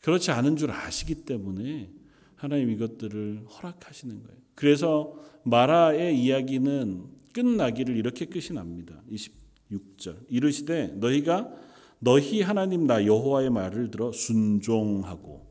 [0.00, 1.92] 그렇지 않은 줄 아시기 때문에
[2.34, 4.38] 하나님 이것들을 허락하시는 거예요.
[4.56, 9.00] 그래서 마라의 이야기는 끝나기를 이렇게 끝이 납니다.
[9.08, 10.24] 26절.
[10.28, 11.52] 이르시되 너희가
[12.00, 15.47] 너희 하나님 나 여호와의 말을 들어 순종하고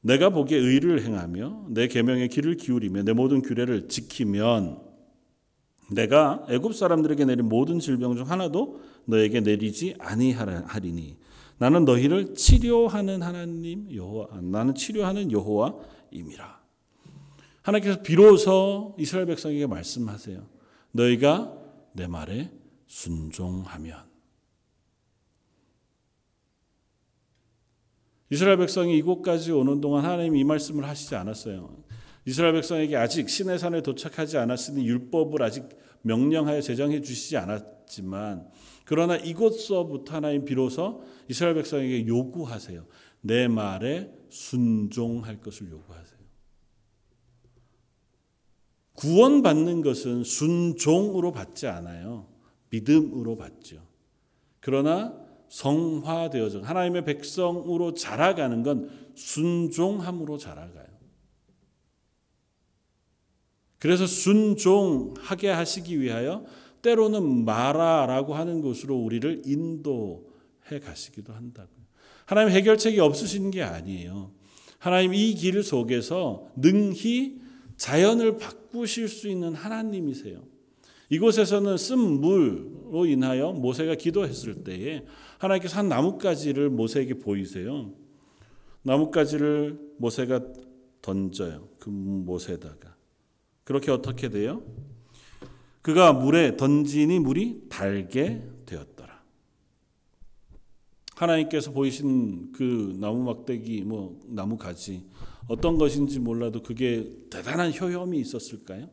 [0.00, 4.80] 내가 보기에 의를 행하며 내 계명의 길을 기울이며 내 모든 규례를 지키면
[5.90, 11.16] 내가 애굽 사람들에게 내린 모든 질병 중 하나도 너에게 내리지 아니하리니
[11.58, 16.58] 나는 너희를 치료하는 하나님 여호와 나는 치료하는 여호와임이라.
[17.62, 20.46] 하나님께서 비로소 이스라엘 백성에게 말씀하세요.
[20.92, 21.52] 너희가
[21.92, 22.50] 내 말에
[22.86, 24.07] 순종하면
[28.30, 31.82] 이스라엘 백성이 이곳까지 오는 동안 하나님이 이 말씀을 하시지 않았어요.
[32.26, 35.64] 이스라엘 백성에게 아직 신의 산에 도착하지 않았으니 율법을 아직
[36.02, 38.48] 명령하여 제정해 주시지 않았지만
[38.84, 42.86] 그러나 이곳서부터 하나님 비로소 이스라엘 백성에게 요구하세요.
[43.22, 46.18] 내 말에 순종할 것을 요구하세요.
[48.94, 52.28] 구원받는 것은 순종으로 받지 않아요.
[52.70, 53.86] 믿음으로 받죠.
[54.60, 55.17] 그러나
[55.48, 60.86] 성화되어져 하나님의 백성으로 자라가는 건 순종함으로 자라가요.
[63.78, 66.44] 그래서 순종하게 하시기 위하여
[66.82, 71.78] 때로는 마라라고 하는 곳으로 우리를 인도해 가시기도 한다고요.
[72.26, 74.32] 하나님 해결책이 없으신 게 아니에요.
[74.78, 77.40] 하나님 이 길 속에서 능히
[77.76, 80.42] 자연을 바꾸실 수 있는 하나님이세요.
[81.10, 85.04] 이곳에서는 쓴 물 로 인하여 모세가 기도했을 때에
[85.38, 87.92] 하나님께서 한 나뭇가지를 모세에게 보이세요.
[88.82, 90.40] 나뭇가지를 모세가
[91.02, 91.68] 던져요.
[91.78, 92.96] 그 못에다가.
[93.64, 94.62] 그렇게 어떻게 돼요?
[95.82, 99.22] 그가 물에 던지니 물이 달게 되었더라.
[101.14, 105.06] 하나님께서 보이신 그 나무 막대기, 뭐 나무 가지
[105.48, 108.88] 어떤 것인지 몰라도 그게 대단한 효험이 있었을까요?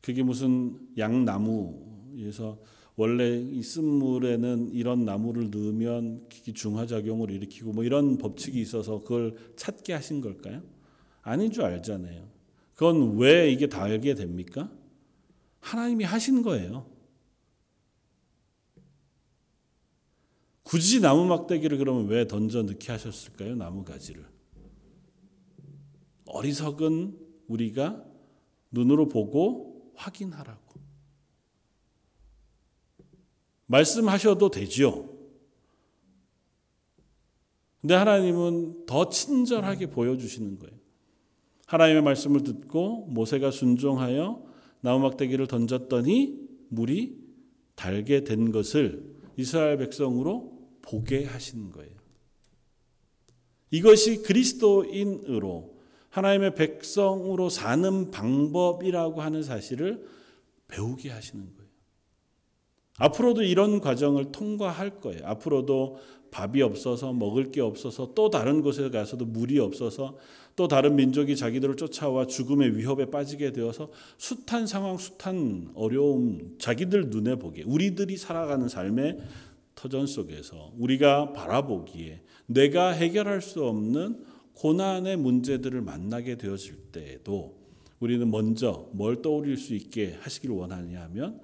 [0.00, 2.58] 그게 무슨 양나무 에서
[2.96, 10.20] 원래 이 쓴물에는 이런 나무를 넣으면 중화작용을 일으키고 뭐 이런 법칙이 있어서 그걸 찾게 하신
[10.20, 10.62] 걸까요?
[11.22, 12.28] 아닌 줄 알잖아요.
[12.74, 14.70] 그건 왜 이게 달게 됩니까?
[15.60, 16.90] 하나님이 하신 거예요.
[20.62, 23.56] 굳이 나무 막대기를 그러면 왜 던져 넣게 하셨을까요?
[23.56, 24.24] 나무 가지를.
[26.26, 28.04] 어리석은 우리가
[28.70, 30.61] 눈으로 보고 확인하라고.
[33.72, 35.08] 말씀하셔도 되지요.
[37.80, 40.76] 근데 하나님은 더 친절하게 보여주시는 거예요.
[41.66, 44.44] 하나님의 말씀을 듣고 모세가 순종하여
[44.82, 47.18] 나무막대기를 던졌더니 물이
[47.74, 51.96] 달게 된 것을 이스라엘 백성으로 보게 하신 거예요.
[53.70, 55.78] 이것이 그리스도인으로
[56.10, 60.06] 하나님의 백성으로 사는 방법이라고 하는 사실을
[60.68, 61.71] 배우게 하시는 거예요.
[62.98, 65.20] 앞으로도 이런 과정을 통과할 거예요.
[65.24, 65.98] 앞으로도
[66.30, 70.16] 밥이 없어서 먹을 게 없어서 또 다른 곳에 가서도 물이 없어서
[70.56, 77.36] 또 다른 민족이 자기들을 쫓아와 죽음의 위협에 빠지게 되어서 숱한 상황, 숱한 어려움, 자기들 눈에
[77.36, 79.18] 보기에 우리들이 살아가는 삶의
[79.74, 84.24] 터전 속에서 우리가 바라보기에 내가 해결할 수 없는
[84.54, 87.56] 고난의 문제들을 만나게 되어질 때에도
[88.00, 91.40] 우리는 먼저 뭘 떠올릴 수 있게 하시길 원하냐 하면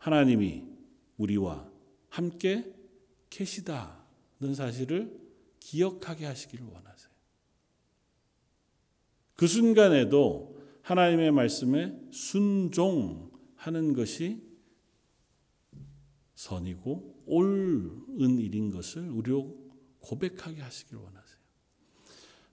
[0.00, 0.64] 하나님이
[1.18, 1.70] 우리와
[2.08, 2.74] 함께
[3.28, 5.20] 계시다는 사실을
[5.60, 7.10] 기억하게 하시기를 원하세요.
[9.36, 14.42] 그 순간에도 하나님의 말씀에 순종하는 것이
[16.34, 19.54] 선이고 옳은 일인 것을 우리로
[20.00, 21.38] 고백하게 하시길 원하세요.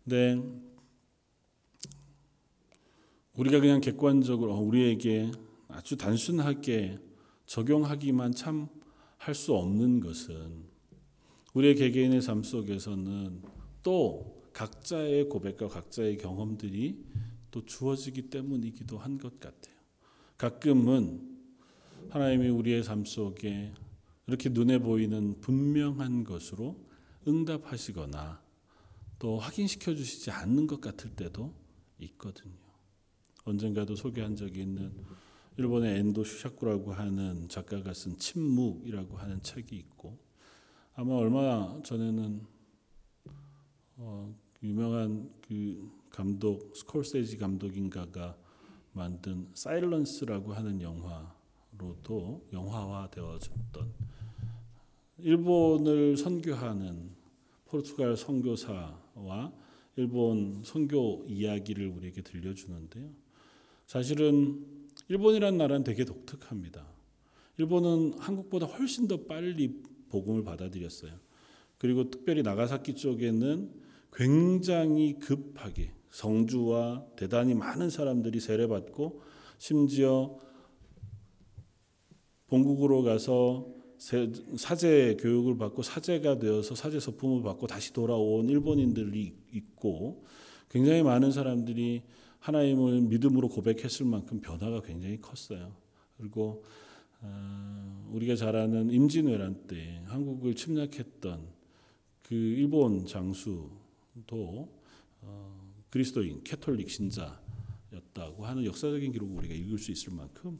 [0.04, 0.42] 네.
[3.36, 5.32] 우리가 그냥 객관적으로 어, 우리에게
[5.70, 7.07] 아주 단순하게
[7.48, 8.70] 적용하기만 참
[9.18, 10.64] 할 수 없는 것은
[11.54, 13.42] 우리의 개개인의 삶 속에서는
[13.84, 17.04] 또 각자의 고백과 각자의 경험들이
[17.52, 19.76] 또 주어지기 때문이기도 한 것 같아요.
[20.38, 21.36] 가끔은
[22.10, 23.74] 하나님이 우리의 삶 속에
[24.28, 26.80] 이렇게 눈에 보이는 분명한 것으로
[27.28, 28.42] 응답하시거나
[29.20, 31.54] 또 확인시켜 주시지 않는 것 같을 때도
[32.00, 32.54] 있거든요.
[33.46, 34.94] 언젠가도 소개한 적이 있는
[35.58, 40.20] 일본의 엔도 슈샤쿠라고 하는 작가가 쓴 침묵이라고 하는 책이 있고
[40.94, 42.46] 아마 얼마 전에는
[43.96, 48.38] 어, 유명한 그 감독 스콜세지 감독인가가
[48.92, 53.94] 만든 사일런스라고 하는 영화로도 영화화 되어졌던
[55.18, 57.16] 일본을 선교하는
[57.66, 59.52] 포르투갈 선교사와
[59.96, 63.10] 일본 선교 이야기를 우리에게 들려주는데요.
[63.88, 64.77] 사실은
[65.10, 66.86] 일본이라는 나라는 되게 독특합니다.
[67.58, 71.12] 일본은 한국보다 훨씬 더 빨리 복음을 받아들였어요.
[71.78, 73.72] 그리고 특별히 나가사키 쪽에는
[74.14, 79.22] 굉장히 급하게 성주와 대단히 많은 사람들이 세례받고
[79.58, 80.38] 심지어
[82.48, 90.24] 본국으로 가서 사제 교육을 받고 사제가 되어서 사제 서품을 받고 다시 돌아온 일본인들이 있고
[90.70, 92.04] 굉장히 많은 사람들이
[92.48, 95.76] 하나님을 믿음으로 고백했을 만큼 변화가 굉장히 컸어요.
[96.18, 96.64] 그리고
[97.20, 101.46] 어, 우리가 잘 아는 임진왜란 때 한국을 침략했던
[102.24, 104.70] 그 일본 장수도
[105.22, 110.58] 어, 그리스도인 캐톨릭 신자였다고 하는 역사적인 기록을 우리가 읽을 수 있을 만큼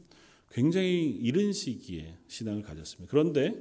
[0.50, 3.10] 굉장히 이른 시기에 신앙을 가졌습니다.
[3.10, 3.54] 그런데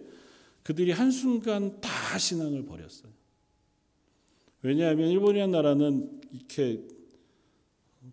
[0.64, 3.10] 그들이 한순간 다 신앙을 버렸어요.
[4.64, 6.97] 왜냐하면 일본이라는 나라는 이렇게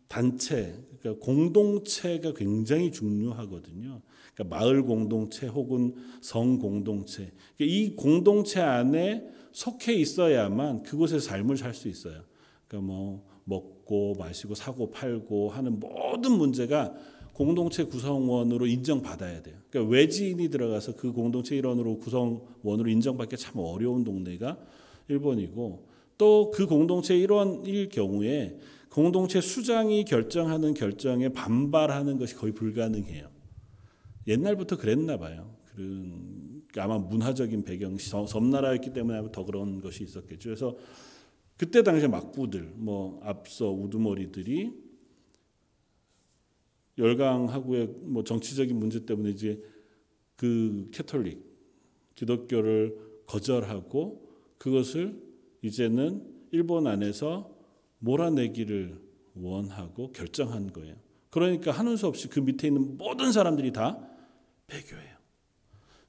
[0.09, 4.01] 단체, 그러니까 공동체가 굉장히 중요하거든요.
[4.35, 7.33] 그러니까 마을 공동체 혹은 성 공동체.
[7.57, 12.23] 그러니까 이 공동체 안에 속해 있어야만 그곳에서 삶을 살 수 있어요.
[12.67, 16.95] 그러니까 뭐 먹고 마시고 사고 팔고 하는 모든 문제가
[17.33, 19.57] 공동체 구성원으로 인정받아야 돼요.
[19.69, 24.59] 그러니까 외지인이 들어가서 그 공동체 일원으로 구성원으로 인정받기 참 어려운 동네가
[25.09, 25.87] 일본이고
[26.17, 28.57] 또 그 공동체 일원일 경우에
[28.95, 33.29] 공동체 수장이 결정하는 결정에 반발하는 것이 거의 불가능해요.
[34.29, 35.57] 옛날부터 그랬나 봐요.
[35.65, 40.49] 그런 아마 문화적인 배경, 섬나라였기 때문에 더 그런 것이 있었겠죠.
[40.49, 40.77] 그래서
[41.57, 44.73] 그때 당시 막부들, 뭐 앞서 우두머리들이
[46.97, 49.61] 열강하고의 뭐 정치적인 문제 때문에 이제
[50.37, 51.45] 그 캐톨릭
[52.15, 55.21] 기독교를 거절하고 그것을
[55.63, 57.54] 이제는 일본 안에서
[58.05, 59.01] 몰아내기를
[59.35, 60.95] 원하고 결정한 거예요.
[61.31, 63.99] 그러니까 하는 수 없이 그 밑에 있는 모든 사람들이 다
[64.67, 65.15] 배교해요.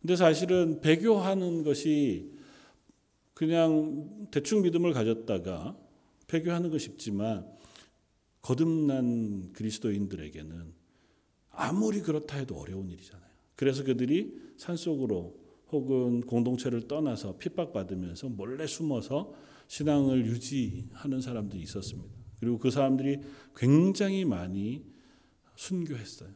[0.01, 2.31] 근데 사실은 배교하는 것이
[3.33, 5.75] 그냥 대충 믿음을 가졌다가
[6.27, 7.47] 배교하는 거 쉽지만
[8.41, 10.73] 거듭난 그리스도인들에게는
[11.49, 13.25] 아무리 그렇다 해도 어려운 일이잖아요.
[13.55, 19.33] 그래서 그들이 산속으로 혹은 공동체를 떠나서 핍박받으면서 몰래 숨어서
[19.67, 22.13] 신앙을 유지하는 사람들이 있었습니다.
[22.39, 23.19] 그리고 그 사람들이
[23.55, 24.83] 굉장히 많이
[25.55, 26.29] 순교했어요.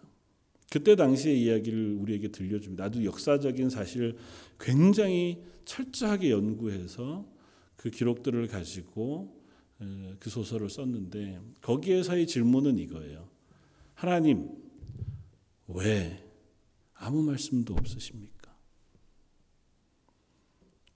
[0.72, 2.86] 그때 당시의 이야기를 우리에게 들려줍니다.
[2.86, 4.16] 아주 역사적인 사실
[4.60, 7.28] 굉장히 철저하게 연구해서
[7.76, 9.36] 그 기록들을 가지고
[10.20, 13.30] 그 소설을 썼는데 거기에서의 질문은 이거예요.
[13.94, 14.50] 하나님,
[15.68, 16.24] 왜
[16.94, 18.39] 아무 말씀도 없으십니까?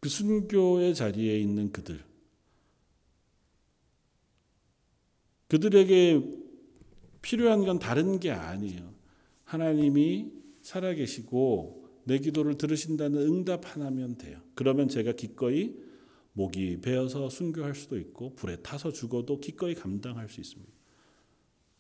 [0.03, 2.03] 그 순교의 자리에 있는 그들,
[5.47, 6.21] 그들에게
[7.21, 8.93] 필요한 건 다른 게 아니에요.
[9.45, 10.29] 하나님이
[10.61, 14.41] 살아계시고 내 기도를 들으신다는 응답 하나면 돼요.
[14.55, 15.73] 그러면 제가 기꺼이
[16.33, 20.73] 목이 베어서 순교할 수도 있고 불에 타서 죽어도 기꺼이 감당할 수 있습니다.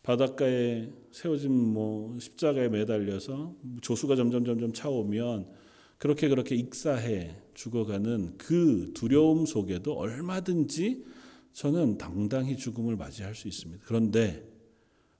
[0.01, 5.51] 바닷가에 세워진 뭐 십자가에 매달려서 조수가 점점 점점 차오면
[5.97, 11.05] 그렇게 그렇게 익사해 죽어가는 그 두려움 속에도 얼마든지
[11.53, 13.83] 저는 당당히 죽음을 맞이할 수 있습니다.
[13.85, 14.49] 그런데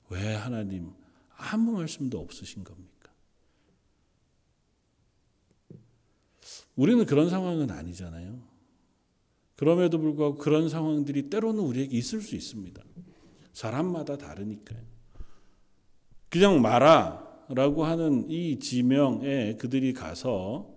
[0.09, 0.91] 왜 하나님
[1.36, 3.11] 아무 말씀도 없으신 겁니까?
[6.75, 8.41] 우리는 그런 상황은 아니잖아요.
[9.55, 12.84] 그럼에도 불구하고 그런 상황들이 때로는 우리에게 있을 수 있습니다.
[13.53, 14.81] 사람마다 다르니까요.
[16.29, 20.72] 그냥 마라라고 하는 이 지명에 그들이 가서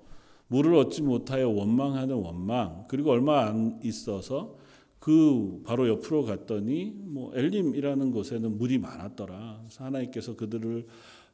[0.49, 4.57] 물을 얻지 못하여 원망하는 원망 그리고 얼마 안 있어서
[4.99, 9.62] 그 바로 옆으로 갔더니 뭐 엘림이라는 곳에는 물이 많았더라.
[9.76, 10.86] 하나님께서 그들을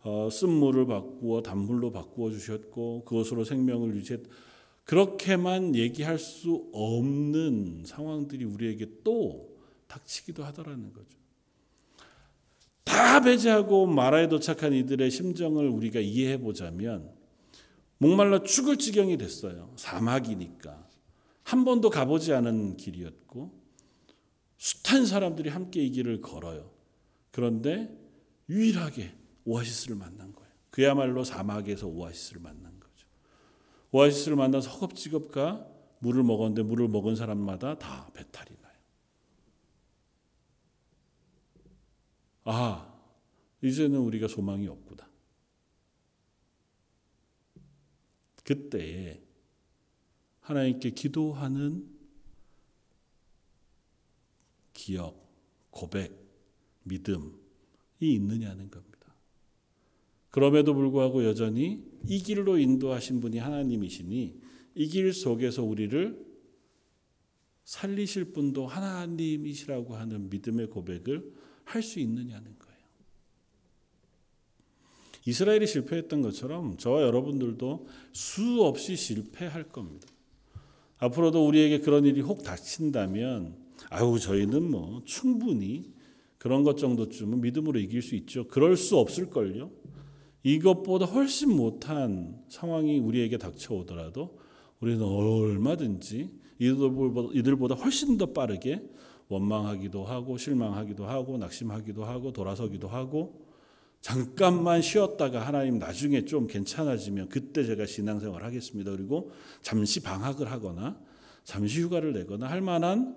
[0.04, 4.20] 어, 쓴 물을 바꾸어 단물로 바꾸어 주셨고 그것으로 생명을 유지했.
[4.84, 9.56] 그렇게만 얘기할 수 없는 상황들이 우리에게 또
[9.86, 11.18] 닥치기도 하더라는 거죠.
[12.84, 17.10] 다 배제하고 마라에 도착한 이들의 심정을 우리가 이해해 보자면
[18.02, 19.72] 목말라 죽을 지경이 됐어요.
[19.76, 20.88] 사막이니까.
[21.44, 23.52] 한 번도 가보지 않은 길이었고
[24.58, 26.72] 숱한 사람들이 함께 이 길을 걸어요.
[27.30, 27.96] 그런데
[28.48, 30.52] 유일하게 오아시스를 만난 거예요.
[30.70, 33.06] 그야말로 사막에서 오아시스를 만난 거죠.
[33.92, 35.64] 오아시스를 만나서 허겁지겁 가
[36.00, 38.74] 물을 먹었는데 물을 먹은 사람마다 다 배탈이 나요.
[42.46, 42.92] 아,
[43.62, 45.11] 이제는 우리가 소망이 없구나.
[48.52, 49.22] 그때에
[50.40, 51.88] 하나님께 기도하는
[54.74, 55.16] 기억,
[55.70, 56.12] 고백,
[56.82, 57.30] 믿음이
[58.00, 59.14] 있느냐는 겁니다.
[60.30, 64.40] 그럼에도 불구하고 여전히 이 길로 인도하신 분이 하나님이시니
[64.74, 66.32] 이 길 속에서 우리를
[67.64, 71.32] 살리실 분도 하나님이시라고 하는 믿음의 고백을
[71.64, 72.61] 할 수 있느냐는 거예요.
[75.26, 80.08] 이스라엘이 실패했던 것처럼 저와 여러분들도 수없이 실패할 겁니다.
[80.98, 83.56] 앞으로도 우리에게 그런 일이 혹 닥친다면
[83.90, 85.92] 아유 저희는 뭐 충분히
[86.38, 88.48] 그런 것 정도쯤은 믿음으로 이길 수 있죠.
[88.48, 89.70] 그럴 수 없을걸요.
[90.42, 94.38] 이것보다 훨씬 못한 상황이 우리에게 닥쳐오더라도
[94.80, 98.82] 우리는 얼마든지 이들보다 훨씬 더 빠르게
[99.28, 103.40] 원망하기도 하고 실망하기도 하고 낙심하기도 하고 돌아서기도 하고
[104.02, 108.90] 잠깐만 쉬었다가 하나님 나중에 좀 괜찮아지면 그때 제가 신앙생활 하겠습니다.
[108.90, 109.30] 그리고
[109.62, 111.00] 잠시 방학을 하거나
[111.44, 113.16] 잠시 휴가를 내거나 할 만한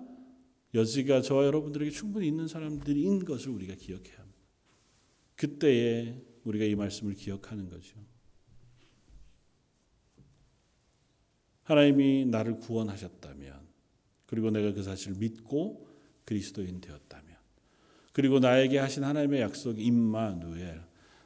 [0.74, 4.40] 여지가 저와 여러분들에게 충분히 있는 사람들인 것을 우리가 기억해야 합니다.
[5.34, 7.96] 그때에 우리가 이 말씀을 기억하는 거죠.
[11.64, 13.66] 하나님이 나를 구원하셨다면,
[14.26, 15.88] 그리고 내가 그 사실을 믿고
[16.24, 17.05] 그리스도인 되었다면,
[18.16, 20.80] 그리고 나에게 하신 하나님의 약속 임마누엘,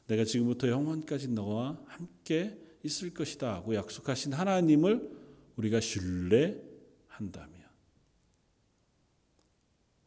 [0.09, 5.09] 내가 지금부터 영원까지 너와 함께 있을 것이다 하고 약속하신 하나님을
[5.55, 6.59] 우리가 신뢰한다면,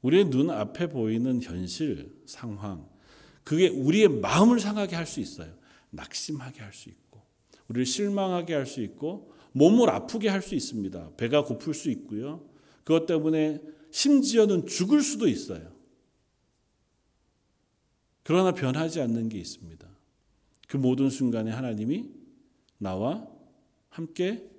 [0.01, 2.85] 우리의 눈 앞에 보이는 현실, 상황,
[3.45, 5.53] 그게 우리의 마음을 상하게 할 수 있어요.
[5.89, 7.21] 낙심하게 할 수 있고,
[7.69, 11.11] 우리를 실망하게 할 수 있고, 몸을 아프게 할 수 있습니다.
[11.15, 12.45] 배가 고플 수 있고요.
[12.83, 13.61] 그것 때문에
[13.91, 15.72] 심지어는 죽을 수도 있어요.
[18.23, 19.87] 그러나 변하지 않는 게 있습니다.
[20.67, 22.09] 그 모든 순간에 하나님이
[22.77, 23.27] 나와
[23.89, 24.49] 함께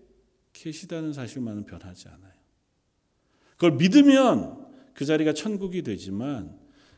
[0.52, 2.32] 계시다는 사실만은 변하지 않아요.
[3.52, 6.56] 그걸 믿으면 그 자리가 천국이 되지만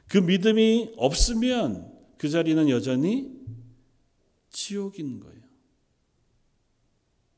[0.08, 3.32] 그 믿음이 없으면 그 자리는 여전히
[4.50, 5.40] 지옥인 거예요.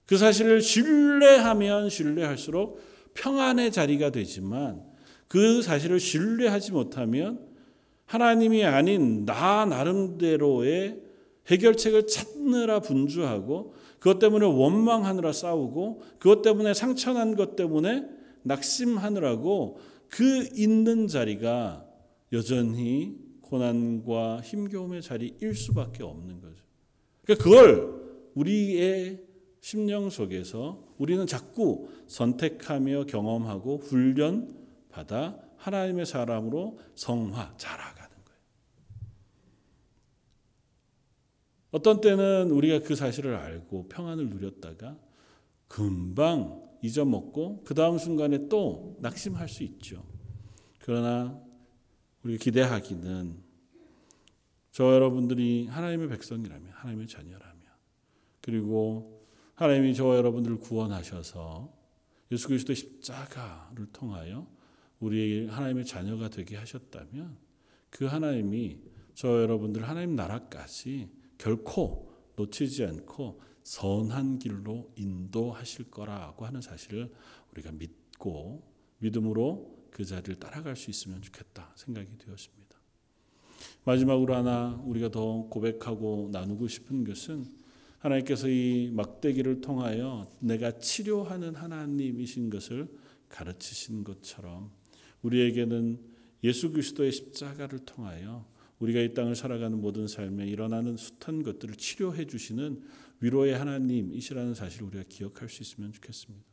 [0.06, 2.80] 그 사실을 신뢰하면 신뢰할수록
[3.14, 4.82] 평안의 자리가 되지만
[5.26, 7.47] 그 사실을 신뢰하지 못하면
[8.08, 10.98] 하나님이 아닌 나 나름대로의
[11.46, 18.06] 해결책을 찾느라 분주하고 그것 때문에 원망하느라 싸우고 그것 때문에 상처난 것 때문에
[18.44, 19.78] 낙심하느라고
[20.08, 21.86] 그 있는 자리가
[22.32, 26.64] 여전히 고난과 힘겨움의 자리일 수밖에 없는 거죠.
[27.24, 29.22] 그러니까 그걸 우리의
[29.60, 34.56] 심령 속에서 우리는 자꾸 선택하며 경험하고 훈련
[34.88, 38.40] 받아 하나님의 사람으로 성화 자라가는 거예요.
[41.70, 44.98] 어떤 때는 우리가 그 사실을 알고 평안을 누렸다가
[45.66, 50.04] 금방 잊어먹고 그 다음 순간에 또 낙심할 수 있죠.
[50.80, 51.38] 그러나
[52.24, 53.36] 우리가 기대하기는
[54.72, 57.62] 저 여러분들이 하나님의 백성이라면 하나님의 자녀라면
[58.40, 61.76] 그리고 하나님이 저와 여러분들을 구원하셔서
[62.30, 64.46] 예수 그리스도의 십자가를 통하여
[65.00, 67.36] 우리 하나님의 자녀가 되게 하셨다면
[67.90, 68.78] 그 하나님이
[69.14, 77.12] 저 여러분들 하나님 나라까지 결코 놓치지 않고 선한 길로 인도하실 거라고 하는 사실을
[77.52, 78.62] 우리가 믿고
[78.98, 82.58] 믿음으로 그 자리를 따라갈 수 있으면 좋겠다 생각이 되었습니다.
[83.84, 87.46] 마지막으로 하나 우리가 더 고백하고 나누고 싶은 것은
[87.98, 92.88] 하나님께서 이 막대기를 통하여 내가 치료하는 하나님이신 것을
[93.28, 94.70] 가르치신 것처럼
[95.22, 95.98] 우리에게는
[96.44, 98.46] 예수 그리스도의 십자가를 통하여
[98.78, 102.82] 우리가 이 땅을 살아가는 모든 삶에 일어나는 숱한 것들을 치료해 주시는
[103.20, 106.46] 위로의 하나님이시라는 사실을 우리가 기억할 수 있으면 좋겠습니다.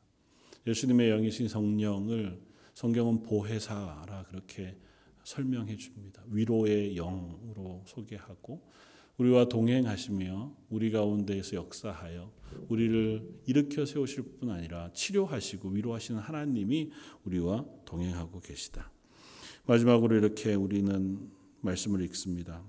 [0.66, 2.42] 예수님의 영이신 성령을
[2.74, 4.76] 성경은 보혜사라 그렇게
[5.24, 6.24] 설명해 줍니다.
[6.28, 8.62] 위로의 영으로 소개하고
[9.18, 12.34] 우리와 동행하시며 우리 가운데에서 역사하여
[12.68, 16.92] 우리를 일으켜 세우실 뿐 아니라 치료하시고 위로하시는 하나님이
[17.24, 18.92] 우리와 동행하고 계시다.
[19.66, 21.32] 마지막으로 이렇게 우리는
[21.66, 22.64] 말씀을 읽습니다.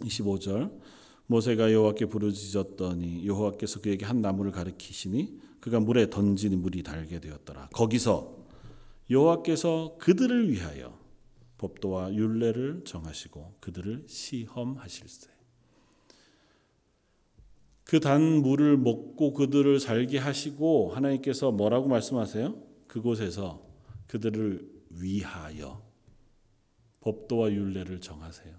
[0.00, 0.80] 25절
[1.26, 7.70] 모세가 여호와께 부르짖었더니 여호와께서 그에게 한 나무를 가리키시니 그가 물에 던지니 물이 달게 되었더라.
[7.72, 8.36] 거기서
[9.08, 10.98] 여호와께서 그들을 위하여
[11.58, 15.34] 법도와 율례를 정하시고 그들을 시험하실세.
[17.84, 22.56] 그 단 물을 먹고 그들을 살게 하시고 하나님께서 뭐라고 말씀하세요?
[22.88, 23.64] 그곳에서
[24.06, 25.83] 그들을 위하여
[27.04, 28.54] 법도와 율례를 정하세요.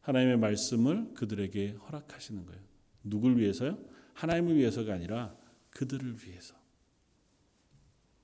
[0.00, 2.60] 하나님의 말씀을 그들에게 허락하시는 거예요.
[3.04, 3.78] 누굴 위해서요?
[4.14, 5.36] 하나님을 위해서가 아니라
[5.70, 6.54] 그들을 위해서.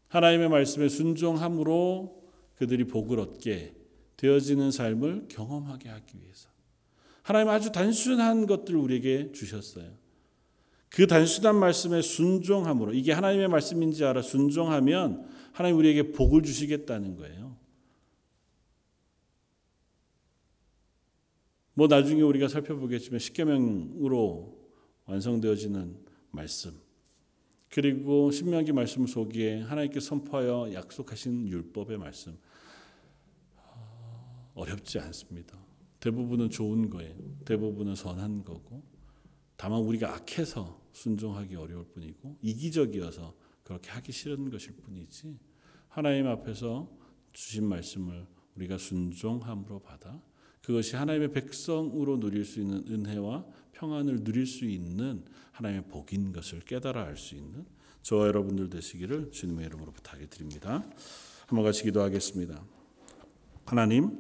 [0.09, 2.23] 하나님의 말씀에 순종함으로
[2.57, 3.75] 그들이 복을 얻게
[4.17, 6.49] 되어지는 삶을 경험하게 하기 위해서.
[7.23, 9.91] 하나님 아주 단순한 것들을 우리에게 주셨어요.
[10.89, 17.52] 그 단순한 말씀에 순종함으로 이게 하나님의 말씀인지 알아 순종하면 하나님 우리에게 복을 주시겠다는 거예요.
[21.75, 24.59] 뭐 나중에 우리가 살펴보겠지만 십계명으로
[25.07, 25.97] 완성되어지는
[26.31, 26.73] 말씀
[27.71, 32.39] 그리고 신명기 말씀 속에 하나님께 선포하여 약속하신 율법의 말씀
[34.55, 35.59] 어렵지 않습니다.
[35.99, 37.17] 대부분은 좋은 거예요.
[37.47, 38.83] 대부분은 선한 거고
[39.57, 45.39] 다만 우리가 악해서 순종하기 어려울 뿐이고 이기적이어서 그렇게 하기 싫은 것일 뿐이지
[45.89, 46.91] 하나님 앞에서
[47.33, 50.21] 주신 말씀을 우리가 순종함으로 받아
[50.63, 57.03] 그것이 하나님의 백성으로 누릴 수 있는 은혜와 평안을 누릴 수 있는 하나님의 복인 것을 깨달아
[57.03, 57.67] 알 수 있는
[58.03, 60.85] 저와 여러분들 되시기를 주님의 이름으로 부탁해 드립니다.
[61.47, 62.65] 한번 같이 기도하겠습니다.
[63.67, 64.19] 하나님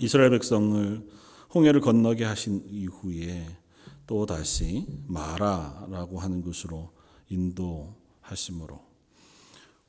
[0.00, 1.08] 이스라엘 백성을
[1.54, 3.46] 홍해를 건너게 하신 이후에
[4.06, 6.92] 또 다시 마라라고 하는 곳으로
[7.28, 8.84] 인도하심으로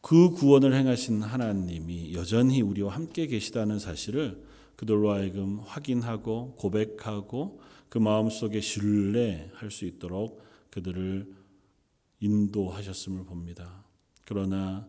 [0.01, 4.43] 그 구원을 행하신 하나님이 여전히 우리와 함께 계시다는 사실을
[4.77, 7.59] 그들로 하여금 확인하고 고백하고
[7.89, 11.35] 그 마음속에 신뢰할 수 있도록 그들을
[12.19, 13.83] 인도하셨음을 봅니다.
[14.25, 14.87] 그러나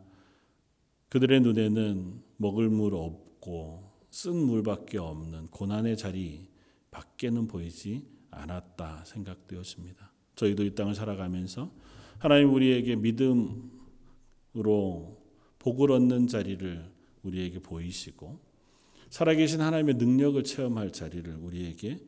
[1.08, 6.48] 그들의 눈에는 먹을 물 없고 쓴 물밖에 없는 고난의 자리
[6.90, 10.12] 밖에는 보이지 않았다 생각되었습니다.
[10.36, 11.72] 저희도 이 땅을 살아가면서
[12.18, 13.68] 하나님 우리에게 믿음으로
[15.58, 18.47] 복을 얻는 자리를 우리에게 보이시고
[19.10, 22.00] 살아계신 하나님의 능력을 체험할 자리를 우리에게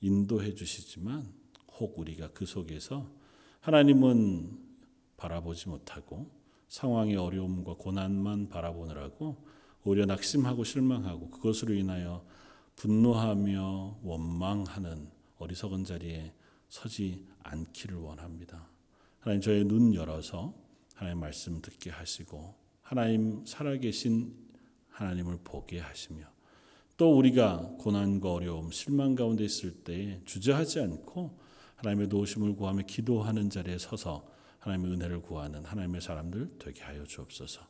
[0.00, 1.32] 인도해 주시지만
[1.78, 3.10] 혹 우리가 그 속에서
[3.60, 4.58] 하나님은
[5.16, 6.30] 바라보지 못하고
[6.68, 9.36] 상황의 어려움과 고난만 바라보느라고
[9.84, 12.24] 오히려 낙심하고 실망하고 그것으로 인하여
[12.76, 16.32] 분노하며 원망하는 어리석은 자리에
[16.68, 18.68] 서지 않기를 원합니다.
[19.20, 20.54] 하나님 저의 눈 열어서
[20.94, 24.34] 하나님 말씀 듣게 하시고 하나님 살아계신
[24.88, 26.33] 하나님을 보게 하시며
[26.96, 31.38] 또 우리가 고난과 어려움, 실망 가운데 있을 때에 주저하지 않고
[31.76, 34.28] 하나님의 도우심을 구하며 기도하는 자리에 서서
[34.60, 37.60] 하나님의 은혜를 구하는 하나님의 사람들 되게 하여 주옵소서.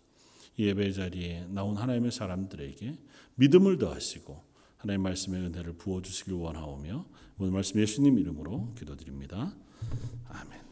[0.56, 2.98] 이 예배 자리에 나온 하나님의 사람들에게
[3.36, 4.42] 믿음을 더하시고
[4.78, 7.06] 하나님의 말씀의 은혜를 부어 주시길 원하오며
[7.38, 9.52] 오늘 말씀 예수님 이름으로 기도드립니다.
[10.28, 10.63] 아멘.